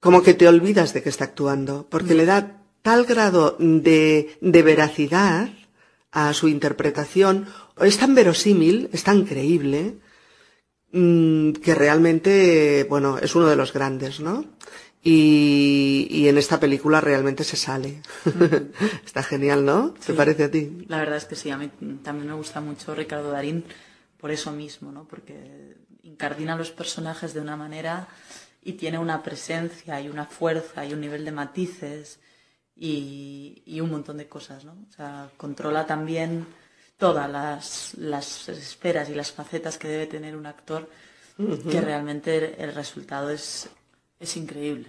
como 0.00 0.22
que 0.22 0.34
te 0.34 0.48
olvidas 0.48 0.92
de 0.92 1.02
que 1.02 1.08
está 1.08 1.24
actuando, 1.24 1.86
porque 1.88 2.14
le 2.14 2.26
da 2.26 2.62
tal 2.82 3.04
grado 3.04 3.56
de, 3.58 4.36
de 4.40 4.62
veracidad 4.62 5.50
a 6.10 6.32
su 6.32 6.48
interpretación 6.48 7.46
es 7.84 7.98
tan 7.98 8.14
verosímil, 8.14 8.88
es 8.92 9.04
tan 9.04 9.24
creíble, 9.24 9.96
mm, 10.92 11.52
que 11.52 11.74
realmente, 11.74 12.86
bueno, 12.88 13.18
es 13.18 13.34
uno 13.34 13.46
de 13.48 13.56
los 13.56 13.72
grandes, 13.72 14.20
¿no? 14.20 14.44
Y, 15.02 16.26
en 16.26 16.36
esta 16.36 16.58
película 16.58 17.00
realmente 17.00 17.44
se 17.44 17.56
sale. 17.56 18.02
Está 19.04 19.22
genial, 19.22 19.64
¿no? 19.64 19.94
¿Te 20.04 20.14
parece 20.14 20.44
a 20.44 20.50
ti? 20.50 20.84
La 20.88 20.98
verdad 20.98 21.18
es 21.18 21.26
que 21.26 21.36
sí, 21.36 21.50
a 21.50 21.56
mí 21.56 21.70
también 22.02 22.26
me 22.26 22.34
gusta 22.34 22.60
mucho 22.60 22.92
Ricardo 22.92 23.30
Darín 23.30 23.64
por 24.18 24.32
eso 24.32 24.50
mismo, 24.50 24.90
¿no? 24.90 25.04
Porque 25.06 25.76
incardina 26.02 26.56
los 26.56 26.72
personajes 26.72 27.34
de 27.34 27.40
una 27.40 27.56
manera 27.56 28.08
y 28.64 28.72
tiene 28.72 28.98
una 28.98 29.22
presencia 29.22 30.00
y 30.00 30.08
una 30.08 30.24
fuerza 30.24 30.84
y 30.84 30.92
un 30.92 31.00
nivel 31.00 31.24
de 31.24 31.30
matices 31.30 32.18
y, 32.74 33.62
y 33.64 33.80
un 33.80 33.90
montón 33.90 34.16
de 34.16 34.26
cosas, 34.26 34.64
¿no? 34.64 34.72
O 34.72 34.92
sea, 34.92 35.30
controla 35.36 35.86
también 35.86 36.46
todas 36.98 37.30
las, 37.30 37.94
las 37.96 38.48
esferas 38.48 39.08
y 39.08 39.14
las 39.14 39.32
facetas 39.32 39.78
que 39.78 39.88
debe 39.88 40.06
tener 40.06 40.36
un 40.36 40.46
actor, 40.46 40.88
que 41.36 41.80
realmente 41.80 42.62
el, 42.62 42.74
resultado 42.74 43.30
es, 43.30 43.68
es 44.18 44.36
increíble. 44.36 44.88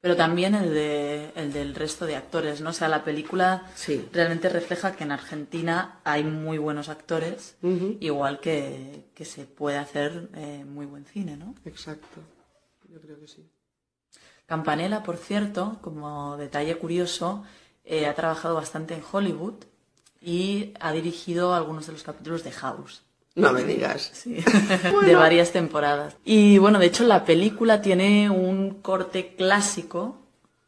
Pero 0.00 0.16
también 0.16 0.54
el, 0.54 0.74
de, 0.74 1.32
el 1.36 1.52
del 1.52 1.74
resto 1.74 2.06
de 2.06 2.16
actores, 2.16 2.60
¿no? 2.60 2.70
O 2.70 2.72
sea, 2.72 2.88
la 2.88 3.04
película 3.04 3.70
realmente 4.12 4.48
refleja 4.48 4.92
que 4.92 5.04
en 5.04 5.12
Argentina 5.12 6.00
hay 6.04 6.24
muy 6.24 6.58
buenos 6.58 6.88
actores, 6.88 7.56
igual 8.00 8.40
que, 8.40 9.06
que, 9.14 9.24
se 9.24 9.44
puede 9.44 9.78
hacer 9.78 10.28
eh, 10.34 10.64
muy 10.64 10.86
buen 10.86 11.04
cine, 11.06 11.36
¿no? 11.36 11.54
Exacto, 11.64 12.20
yo 12.88 13.00
creo 13.00 13.20
que 13.20 13.28
sí. 13.28 13.48
Campanella, 14.46 15.02
por 15.02 15.16
cierto, 15.16 15.78
como 15.80 16.36
detalle 16.36 16.76
curioso, 16.76 17.44
eh, 17.84 18.06
ha 18.06 18.14
trabajado 18.14 18.54
bastante 18.54 18.94
en 18.94 19.02
Hollywood 19.10 19.64
y 20.20 20.72
ha 20.80 20.92
dirigido 20.92 21.54
algunos 21.54 21.86
de 21.86 21.92
los 21.92 22.02
capítulos 22.02 22.44
de 22.44 22.52
House. 22.52 23.02
No 23.34 23.52
me 23.52 23.64
digas. 23.64 24.10
Sí, 24.14 24.38
de 25.04 25.14
varias 25.14 25.52
temporadas. 25.52 26.16
Y 26.24 26.58
bueno, 26.58 26.78
de 26.78 26.86
hecho 26.86 27.04
la 27.04 27.24
película 27.24 27.82
tiene 27.82 28.30
un 28.30 28.80
corte 28.80 29.34
clásico, 29.36 30.16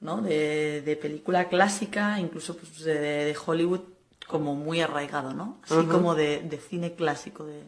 ¿no? 0.00 0.20
De, 0.20 0.98
película 1.00 1.48
clásica, 1.48 2.20
incluso 2.20 2.56
pues, 2.56 2.84
de, 2.84 3.34
Hollywood, 3.44 3.80
como 4.26 4.54
muy 4.54 4.82
arraigado, 4.82 5.32
¿no? 5.32 5.60
Así 5.64 5.86
como 5.86 6.14
de, 6.14 6.40
de, 6.40 6.58
cine 6.58 6.94
clásico 6.94 7.44
de, 7.44 7.62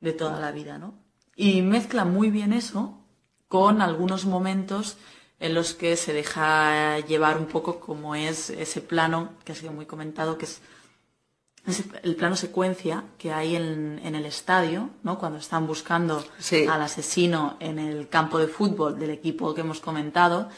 de 0.00 0.12
toda 0.12 0.40
la 0.40 0.50
vida, 0.50 0.78
¿no? 0.78 0.94
Y 1.36 1.62
mezcla 1.62 2.04
muy 2.04 2.30
bien 2.30 2.52
eso 2.52 2.98
con 3.48 3.82
algunos 3.82 4.24
momentos 4.24 4.96
en 5.38 5.54
los 5.54 5.74
que 5.74 5.96
se 5.96 6.12
deja 6.12 6.98
llevar 7.00 7.38
un 7.38 7.46
poco 7.46 7.78
como 7.78 8.14
es 8.14 8.50
ese 8.50 8.80
plano 8.80 9.34
que 9.44 9.52
ha 9.52 9.54
sido 9.54 9.72
muy 9.72 9.86
comentado, 9.86 10.38
que 10.38 10.46
es 10.46 10.60
el 12.02 12.16
plano 12.16 12.36
secuencia 12.36 13.04
que 13.16 13.32
hay 13.32 13.56
en, 13.56 14.00
el 14.04 14.26
estadio, 14.26 14.90
¿no? 15.02 15.18
cuando 15.18 15.38
están 15.38 15.66
buscando 15.66 16.22
al 16.68 16.82
asesino 16.82 17.56
en 17.60 17.78
el 17.78 18.08
campo 18.08 18.38
de 18.38 18.48
fútbol 18.48 18.98
del 18.98 19.10
equipo 19.10 19.54
que 19.54 19.62
hemos 19.62 19.80
comentado, 19.80 20.48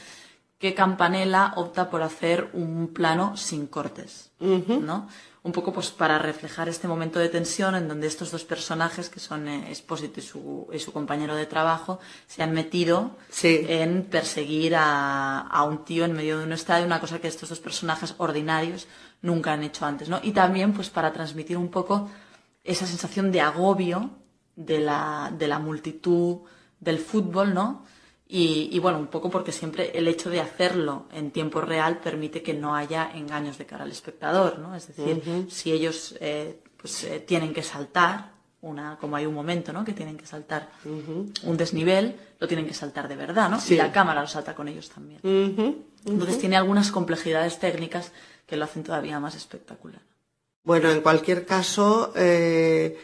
que 0.58 0.74
Campanella 0.74 1.52
opta 1.56 1.90
por 1.90 2.02
hacer 2.02 2.50
un 2.54 2.88
plano 2.88 3.36
sin 3.36 3.66
cortes, 3.66 4.30
¿no? 4.40 5.08
Un 5.46 5.52
poco 5.52 5.72
pues 5.72 5.92
para 5.92 6.18
reflejar 6.18 6.68
este 6.68 6.88
momento 6.88 7.20
de 7.20 7.28
tensión 7.28 7.76
en 7.76 7.86
donde 7.86 8.08
estos 8.08 8.32
dos 8.32 8.42
personajes, 8.42 9.08
que 9.08 9.20
son 9.20 9.46
eh, 9.46 9.70
Espósito 9.70 10.18
y 10.18 10.80
su, 10.80 10.92
compañero 10.92 11.36
de 11.36 11.46
trabajo, 11.46 12.00
se 12.26 12.42
han 12.42 12.50
metido 12.50 13.12
en 13.42 14.02
perseguir 14.10 14.74
a, 14.74 15.42
a, 15.42 15.62
un 15.62 15.84
tío 15.84 16.04
en 16.04 16.14
medio 16.14 16.40
de 16.40 16.46
un 16.46 16.52
estadio, 16.52 16.84
una 16.84 16.98
cosa 16.98 17.20
que 17.20 17.28
estos 17.28 17.48
dos 17.48 17.60
personajes 17.60 18.16
ordinarios 18.18 18.88
nunca 19.22 19.52
han 19.52 19.62
hecho 19.62 19.86
antes, 19.86 20.08
¿no? 20.08 20.18
Y 20.20 20.32
también, 20.32 20.72
pues, 20.72 20.90
para 20.90 21.12
transmitir 21.12 21.56
un 21.56 21.68
poco 21.68 22.10
esa 22.64 22.84
sensación 22.84 23.30
de 23.30 23.40
agobio 23.40 24.10
de 24.56 24.80
la, 24.80 25.32
de 25.38 25.46
la 25.46 25.60
multitud 25.60 26.38
del 26.80 26.98
fútbol, 26.98 27.54
¿no? 27.54 27.84
Y, 28.28 28.76
bueno, 28.80 28.98
un 28.98 29.06
poco 29.06 29.30
porque 29.30 29.52
siempre 29.52 29.92
el 29.96 30.08
hecho 30.08 30.30
de 30.30 30.40
hacerlo 30.40 31.06
en 31.12 31.30
tiempo 31.30 31.60
real 31.60 31.98
permite 31.98 32.42
que 32.42 32.54
no 32.54 32.74
haya 32.74 33.12
engaños 33.14 33.56
de 33.56 33.66
cara 33.66 33.84
al 33.84 33.92
espectador, 33.92 34.58
¿no? 34.58 34.74
Es 34.74 34.88
decir, 34.88 35.46
si 35.48 35.70
ellos 35.70 36.16
eh, 36.20 36.60
pues, 36.76 37.04
eh, 37.04 37.20
tienen 37.20 37.54
que 37.54 37.62
saltar, 37.62 38.32
una, 38.62 38.98
como 38.98 39.14
hay 39.14 39.26
un 39.26 39.34
momento, 39.34 39.72
¿no? 39.72 39.84
Que 39.84 39.92
tienen 39.92 40.16
que 40.16 40.26
saltar 40.26 40.70
un 40.84 41.56
desnivel, 41.56 42.16
lo 42.40 42.48
tienen 42.48 42.66
que 42.66 42.74
saltar 42.74 43.06
de 43.06 43.14
verdad, 43.14 43.48
¿no? 43.48 43.60
Y 43.68 43.76
la 43.76 43.92
cámara 43.92 44.22
lo 44.22 44.26
salta 44.26 44.56
con 44.56 44.66
ellos 44.66 44.90
también. 44.90 45.20
Entonces 46.04 46.38
tiene 46.38 46.56
algunas 46.56 46.90
complejidades 46.90 47.60
técnicas 47.60 48.10
que 48.44 48.56
lo 48.56 48.64
hacen 48.64 48.82
todavía 48.82 49.20
más 49.20 49.36
espectacular. 49.36 50.00
Bueno, 50.64 50.90
en 50.90 51.00
cualquier 51.00 51.46
caso, 51.46 52.12
eh, 52.16 52.98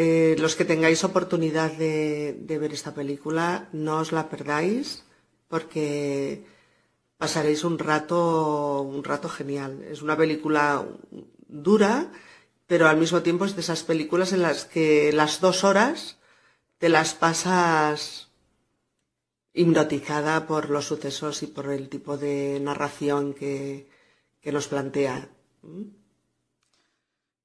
eh, 0.00 0.36
los 0.38 0.54
que 0.54 0.64
tengáis 0.64 1.02
oportunidad 1.02 1.72
de, 1.72 2.58
ver 2.60 2.72
esta 2.72 2.94
película, 2.94 3.68
no 3.72 3.98
os 3.98 4.12
la 4.12 4.30
perdáis, 4.30 5.02
porque 5.50 6.46
pasaréis 7.16 7.64
un 7.64 7.80
rato, 7.80 8.82
un 8.82 9.02
rato 9.02 9.28
genial. 9.28 9.82
Es 9.82 10.00
una 10.00 10.16
película 10.16 10.86
dura, 11.48 12.12
pero 12.68 12.86
al 12.86 12.96
mismo 12.96 13.22
tiempo 13.22 13.44
es 13.44 13.56
de 13.56 13.62
esas 13.62 13.82
películas 13.82 14.32
en 14.32 14.42
las 14.42 14.66
que 14.66 15.12
las 15.12 15.40
dos 15.40 15.64
horas 15.64 16.18
te 16.78 16.88
las 16.88 17.14
pasas 17.14 18.28
hipnotizada 19.52 20.46
por 20.46 20.70
los 20.70 20.86
sucesos 20.86 21.42
y 21.42 21.48
por 21.48 21.72
el 21.72 21.88
tipo 21.88 22.16
de 22.16 22.60
narración 22.60 23.34
que, 23.34 23.90
que 24.40 24.52
nos 24.52 24.68
plantea. 24.68 25.28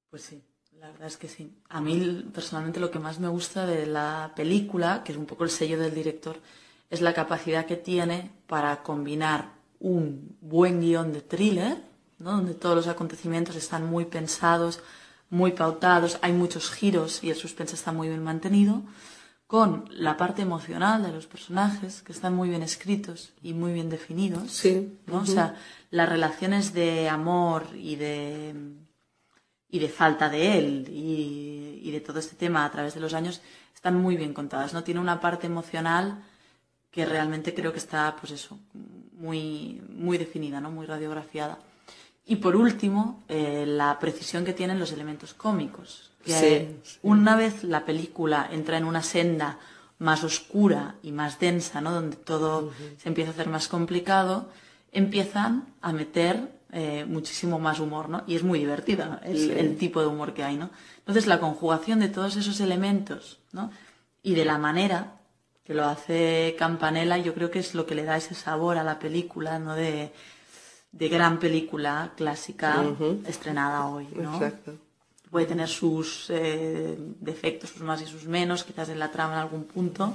Pues 0.08 0.22
sí, 0.22 0.40
la 0.84 0.90
verdad 0.90 1.08
es 1.08 1.16
que 1.16 1.28
sí. 1.28 1.50
A 1.70 1.80
mí 1.80 2.26
personalmente 2.34 2.78
lo 2.78 2.90
que 2.90 2.98
más 2.98 3.18
me 3.18 3.28
gusta 3.28 3.64
de 3.64 3.86
la 3.86 4.32
película, 4.36 5.02
que 5.02 5.12
es 5.12 5.18
un 5.18 5.24
poco 5.24 5.44
el 5.44 5.48
sello 5.48 5.78
del 5.78 5.94
director, 5.94 6.36
es 6.90 7.00
la 7.00 7.14
capacidad 7.14 7.64
que 7.64 7.76
tiene 7.76 8.30
para 8.46 8.82
combinar 8.82 9.52
un 9.80 10.36
buen 10.42 10.82
guion 10.82 11.14
de 11.14 11.22
thriller, 11.22 11.78
donde 12.18 12.52
todos 12.52 12.76
los 12.76 12.86
acontecimientos 12.86 13.56
están 13.56 13.86
muy 13.86 14.04
pensados, 14.04 14.80
muy 15.30 15.52
pautados, 15.52 16.18
hay 16.20 16.34
muchos 16.34 16.70
giros 16.70 17.24
y 17.24 17.30
el 17.30 17.36
suspense 17.36 17.76
está 17.76 17.90
muy 17.90 18.08
bien 18.08 18.22
mantenido, 18.22 18.82
con 19.46 19.86
la 19.90 20.18
parte 20.18 20.42
emocional 20.42 21.02
de 21.02 21.12
los 21.12 21.26
personajes, 21.26 22.02
que 22.02 22.12
están 22.12 22.34
muy 22.34 22.50
bien 22.50 22.62
escritos 22.62 23.32
y 23.42 23.54
muy 23.54 23.72
bien 23.72 23.88
definidos. 23.88 24.50
Sí. 24.50 24.98
O 25.10 25.24
sea, 25.24 25.56
las 25.90 26.10
relaciones 26.10 26.74
de 26.74 27.08
amor 27.08 27.68
y 27.74 27.96
de, 27.96 28.54
y 29.74 29.80
de 29.80 29.88
falta 29.88 30.28
de 30.28 30.56
él 30.56 30.88
y, 30.88 31.80
y, 31.82 31.90
de 31.90 32.00
todo 32.00 32.20
este 32.20 32.36
tema 32.36 32.64
a 32.64 32.70
través 32.70 32.94
de 32.94 33.00
los 33.00 33.12
años 33.12 33.42
están 33.74 34.00
muy 34.00 34.16
bien 34.16 34.32
contadas. 34.32 34.72
¿no? 34.72 34.84
Tiene 34.84 35.00
una 35.00 35.18
parte 35.20 35.48
emocional 35.48 36.22
que 36.92 37.04
realmente 37.04 37.52
creo 37.54 37.72
que 37.72 37.80
está, 37.80 38.14
pues 38.14 38.30
eso, 38.30 38.56
muy, 39.14 39.82
muy 39.88 40.16
definida, 40.16 40.60
¿no? 40.60 40.70
muy 40.70 40.86
radiografiada. 40.86 41.58
Y 42.24 42.36
por 42.36 42.54
último, 42.54 43.24
eh, 43.26 43.64
la 43.66 43.98
precisión 43.98 44.44
que 44.44 44.52
tienen 44.52 44.78
los 44.78 44.92
elementos 44.92 45.34
cómicos. 45.34 46.12
Que 46.24 46.76
una 47.02 47.34
vez 47.34 47.64
la 47.64 47.84
película 47.84 48.48
entra 48.52 48.78
en 48.78 48.84
una 48.84 49.02
senda 49.02 49.58
más 49.98 50.22
oscura 50.22 50.94
y 51.02 51.10
más 51.10 51.40
densa, 51.40 51.80
¿no? 51.80 51.90
donde 51.90 52.16
todo 52.16 52.70
se 52.98 53.08
empieza 53.08 53.32
a 53.32 53.34
hacer 53.34 53.48
más 53.48 53.66
complicado, 53.66 54.48
empiezan 54.92 55.74
a 55.82 55.92
meter 55.92 56.48
eh, 56.74 57.04
muchísimo 57.06 57.58
más 57.58 57.78
humor, 57.78 58.08
¿no? 58.08 58.24
Y 58.26 58.34
es 58.34 58.42
muy 58.42 58.58
divertida 58.58 59.20
el, 59.24 59.52
el, 59.52 59.76
tipo 59.78 60.00
de 60.00 60.08
humor 60.08 60.34
que 60.34 60.42
hay, 60.42 60.56
¿no? 60.56 60.70
Entonces 60.98 61.26
la 61.26 61.38
conjugación 61.38 62.00
de 62.00 62.08
todos 62.08 62.36
esos 62.36 62.58
elementos, 62.60 63.38
¿no? 63.52 63.70
Y 64.22 64.34
de 64.34 64.44
la 64.44 64.58
manera 64.58 65.20
que 65.64 65.72
lo 65.72 65.84
hace 65.84 66.56
Campanella, 66.58 67.16
yo 67.18 67.32
creo 67.32 67.50
que 67.50 67.60
es 67.60 67.74
lo 67.74 67.86
que 67.86 67.94
le 67.94 68.04
da 68.04 68.16
ese 68.16 68.34
sabor 68.34 68.76
a 68.76 68.82
la 68.82 68.98
película, 68.98 69.58
¿no? 69.58 69.74
De, 69.74 70.12
de 70.92 71.08
gran 71.08 71.38
película 71.38 72.12
clásica 72.16 72.84
estrenada 73.26 73.86
hoy, 73.86 74.08
¿no? 74.14 74.34
Exacto. 74.34 74.74
Puede 75.30 75.46
tener 75.46 75.68
sus 75.68 76.26
eh, 76.30 76.96
defectos, 77.20 77.70
sus 77.70 77.82
más 77.82 78.00
y 78.02 78.06
sus 78.06 78.26
menos, 78.26 78.64
quizás 78.64 78.88
en 78.88 78.98
la 78.98 79.10
trama 79.10 79.34
en 79.34 79.38
algún 79.40 79.64
punto, 79.64 80.14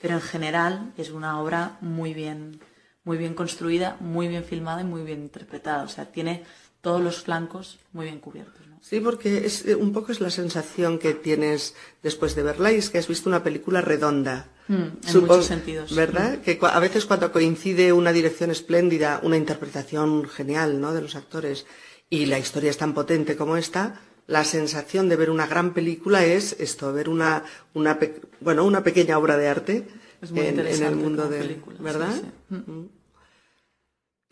pero 0.00 0.14
en 0.14 0.22
general 0.22 0.92
es 0.96 1.10
una 1.10 1.40
obra 1.40 1.76
muy 1.80 2.14
bien, 2.14 2.60
muy 3.04 3.16
bien 3.16 3.34
construida, 3.34 3.96
muy 4.00 4.28
bien 4.28 4.44
filmada 4.44 4.80
y 4.80 4.84
muy 4.84 5.02
bien 5.02 5.20
interpretada. 5.20 5.84
O 5.84 5.88
sea, 5.88 6.06
tiene 6.06 6.44
todos 6.80 7.00
los 7.00 7.22
flancos 7.22 7.78
muy 7.92 8.06
bien 8.06 8.20
cubiertos. 8.20 8.66
¿no? 8.66 8.78
Sí, 8.80 9.00
porque 9.00 9.46
es, 9.46 9.64
un 9.64 9.92
poco 9.92 10.12
es 10.12 10.20
la 10.20 10.30
sensación 10.30 10.98
que 10.98 11.14
tienes 11.14 11.74
después 12.02 12.34
de 12.34 12.42
verla 12.42 12.72
y 12.72 12.76
es 12.76 12.90
que 12.90 12.98
has 12.98 13.08
visto 13.08 13.28
una 13.28 13.42
película 13.42 13.80
redonda. 13.80 14.48
Mm, 14.68 14.74
en 15.06 15.20
muchos 15.20 15.46
sentidos. 15.46 15.94
¿Verdad? 15.94 16.38
Mm. 16.38 16.40
Que 16.42 16.58
a 16.60 16.80
veces 16.80 17.04
cuando 17.06 17.32
coincide 17.32 17.92
una 17.92 18.12
dirección 18.12 18.50
espléndida, 18.50 19.20
una 19.22 19.36
interpretación 19.36 20.28
genial, 20.28 20.80
¿no? 20.80 20.92
De 20.92 21.02
los 21.02 21.16
actores 21.16 21.66
y 22.10 22.26
la 22.26 22.38
historia 22.38 22.70
es 22.70 22.78
tan 22.78 22.94
potente 22.94 23.36
como 23.36 23.56
esta, 23.56 24.00
la 24.26 24.44
sensación 24.44 25.08
de 25.08 25.16
ver 25.16 25.30
una 25.30 25.46
gran 25.46 25.74
película 25.74 26.24
es 26.24 26.56
esto, 26.58 26.92
ver 26.92 27.08
una, 27.08 27.44
una 27.74 27.98
bueno, 28.40 28.64
una 28.64 28.82
pequeña 28.82 29.18
obra 29.18 29.36
de 29.36 29.48
arte 29.48 29.88
en, 30.22 30.60
en, 30.60 30.82
el 30.82 30.96
mundo 30.96 31.28
de, 31.28 31.38
película, 31.38 31.78
¿verdad? 31.80 32.14
Sí, 32.14 32.22
sí. 32.48 32.54
Mm. 32.54 32.88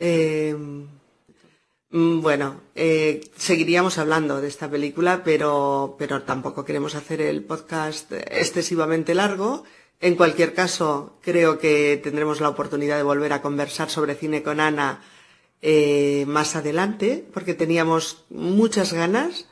Eh, 0.05 0.57
bueno, 1.93 2.61
eh, 2.75 3.21
seguiríamos 3.37 3.99
hablando 3.99 4.41
de 4.41 4.49
esta 4.49 4.69
película, 4.69 5.23
pero, 5.23 5.95
pero 5.97 6.23
tampoco 6.23 6.65
queremos 6.65 6.97
hacer 6.97 7.21
el 7.21 7.45
podcast 7.45 8.11
excesivamente 8.11 9.15
largo. 9.15 9.63
En 10.01 10.17
cualquier 10.17 10.55
caso, 10.55 11.19
creo 11.23 11.61
que 11.61 12.01
tendremos 12.03 12.41
la 12.41 12.49
oportunidad 12.49 12.97
de 12.97 13.05
volver 13.05 13.33
a 13.33 13.43
conversar 13.43 13.91
sobre 13.91 14.17
cine 14.17 14.43
con 14.43 14.59
Ana 14.59 15.03
eh, 15.61 16.25
más 16.27 16.57
adelante, 16.57 17.25
porque 17.33 17.55
teníamos 17.55 18.25
muchas 18.29 18.93
ganas 18.93 19.47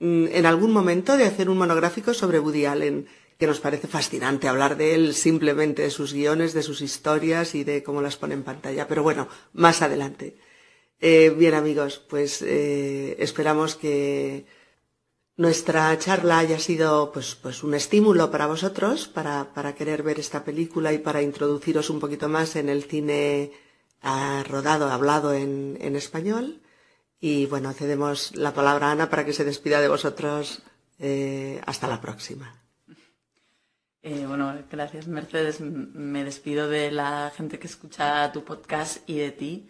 mm, 0.00 0.26
en 0.32 0.46
algún 0.46 0.72
momento 0.72 1.16
de 1.16 1.26
hacer 1.26 1.48
un 1.48 1.58
monográfico 1.58 2.14
sobre 2.14 2.40
Woody 2.40 2.64
Allen, 2.64 3.06
que 3.38 3.46
nos 3.46 3.60
parece 3.60 3.88
fascinante 3.88 4.48
hablar 4.48 4.76
de 4.76 4.94
él, 4.94 5.14
simplemente 5.14 5.82
de 5.82 5.90
sus 5.90 6.12
guiones, 6.12 6.54
de 6.54 6.62
sus 6.62 6.80
historias 6.80 7.54
y 7.54 7.64
de 7.64 7.82
cómo 7.82 8.00
las 8.00 8.16
pone 8.16 8.34
en 8.34 8.44
pantalla. 8.44 8.86
Pero 8.88 9.02
bueno, 9.02 9.28
más 9.52 9.82
adelante. 9.82 10.36
Eh, 11.00 11.30
bien 11.36 11.54
amigos, 11.54 11.98
pues 12.08 12.42
eh, 12.42 13.16
esperamos 13.18 13.74
que 13.74 14.46
nuestra 15.36 15.98
charla 15.98 16.38
haya 16.38 16.58
sido 16.60 17.10
pues, 17.12 17.34
pues 17.34 17.64
un 17.64 17.74
estímulo 17.74 18.30
para 18.30 18.46
vosotros 18.46 19.08
para, 19.08 19.52
para 19.52 19.74
querer 19.74 20.04
ver 20.04 20.20
esta 20.20 20.44
película 20.44 20.92
y 20.92 20.98
para 20.98 21.22
introduciros 21.22 21.90
un 21.90 21.98
poquito 21.98 22.28
más 22.28 22.54
en 22.54 22.68
el 22.68 22.84
cine 22.84 23.50
uh, 24.04 24.44
rodado, 24.48 24.88
hablado 24.90 25.34
en, 25.34 25.76
en, 25.80 25.96
español. 25.96 26.62
Y 27.20 27.46
bueno, 27.46 27.72
cedemos 27.72 28.34
la 28.36 28.54
palabra 28.54 28.88
a 28.88 28.92
Ana 28.92 29.10
para 29.10 29.24
que 29.24 29.32
se 29.32 29.44
despida 29.44 29.80
de 29.80 29.88
vosotros. 29.88 30.62
Eh, 30.98 31.60
hasta 31.66 31.88
la 31.88 32.00
próxima. 32.00 32.63
Eh, 34.06 34.26
bueno, 34.28 34.54
gracias 34.70 35.08
Mercedes. 35.08 35.60
Me 35.62 36.24
despido 36.24 36.68
de 36.68 36.90
la 36.90 37.32
gente 37.34 37.58
que 37.58 37.66
escucha 37.66 38.30
tu 38.32 38.44
podcast 38.44 38.98
y 39.08 39.16
de 39.16 39.30
ti. 39.30 39.68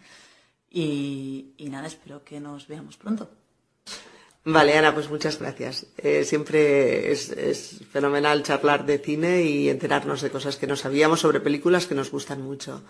Y, 0.69 1.53
y, 1.55 1.69
nada, 1.69 1.87
espero 1.87 2.25
que 2.25 2.41
nos 2.41 2.67
veamos 2.67 2.97
pronto. 2.97 3.29
Vale, 4.43 4.77
Ana, 4.77 4.93
pues 4.93 5.09
muchas 5.09 5.39
gracias. 5.39 5.87
Eh, 5.97 6.25
siempre 6.25 7.13
es, 7.13 7.29
es, 7.31 7.79
fenomenal 7.89 8.43
charlar 8.43 8.85
de 8.85 8.99
cine 8.99 9.43
y 9.43 9.69
enterarnos 9.69 10.21
de 10.21 10.29
cosas 10.29 10.57
que 10.57 10.67
no 10.67 10.75
sabíamos 10.75 11.21
sobre 11.21 11.39
películas 11.39 11.87
que 11.87 11.95
nos 11.95 12.11
gustan 12.11 12.41
mucho. 12.41 12.83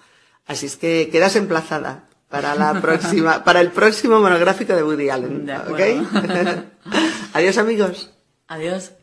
Así 0.47 0.65
es 0.65 0.77
que 0.77 1.10
quedas 1.12 1.36
emplazada 1.36 2.10
para 2.27 2.55
la 2.55 2.73
próxima, 2.81 3.43
para 3.43 3.62
el 3.62 3.69
próximo 3.69 4.19
monográfico 4.19 4.75
de 4.75 4.84
Woody 4.84 5.10
Allen. 5.10 5.45
De 5.45 5.55
¿ok? 5.55 6.65
Adiós, 7.34 7.60
amigos. 7.60 8.10
Adiós. 8.47 8.94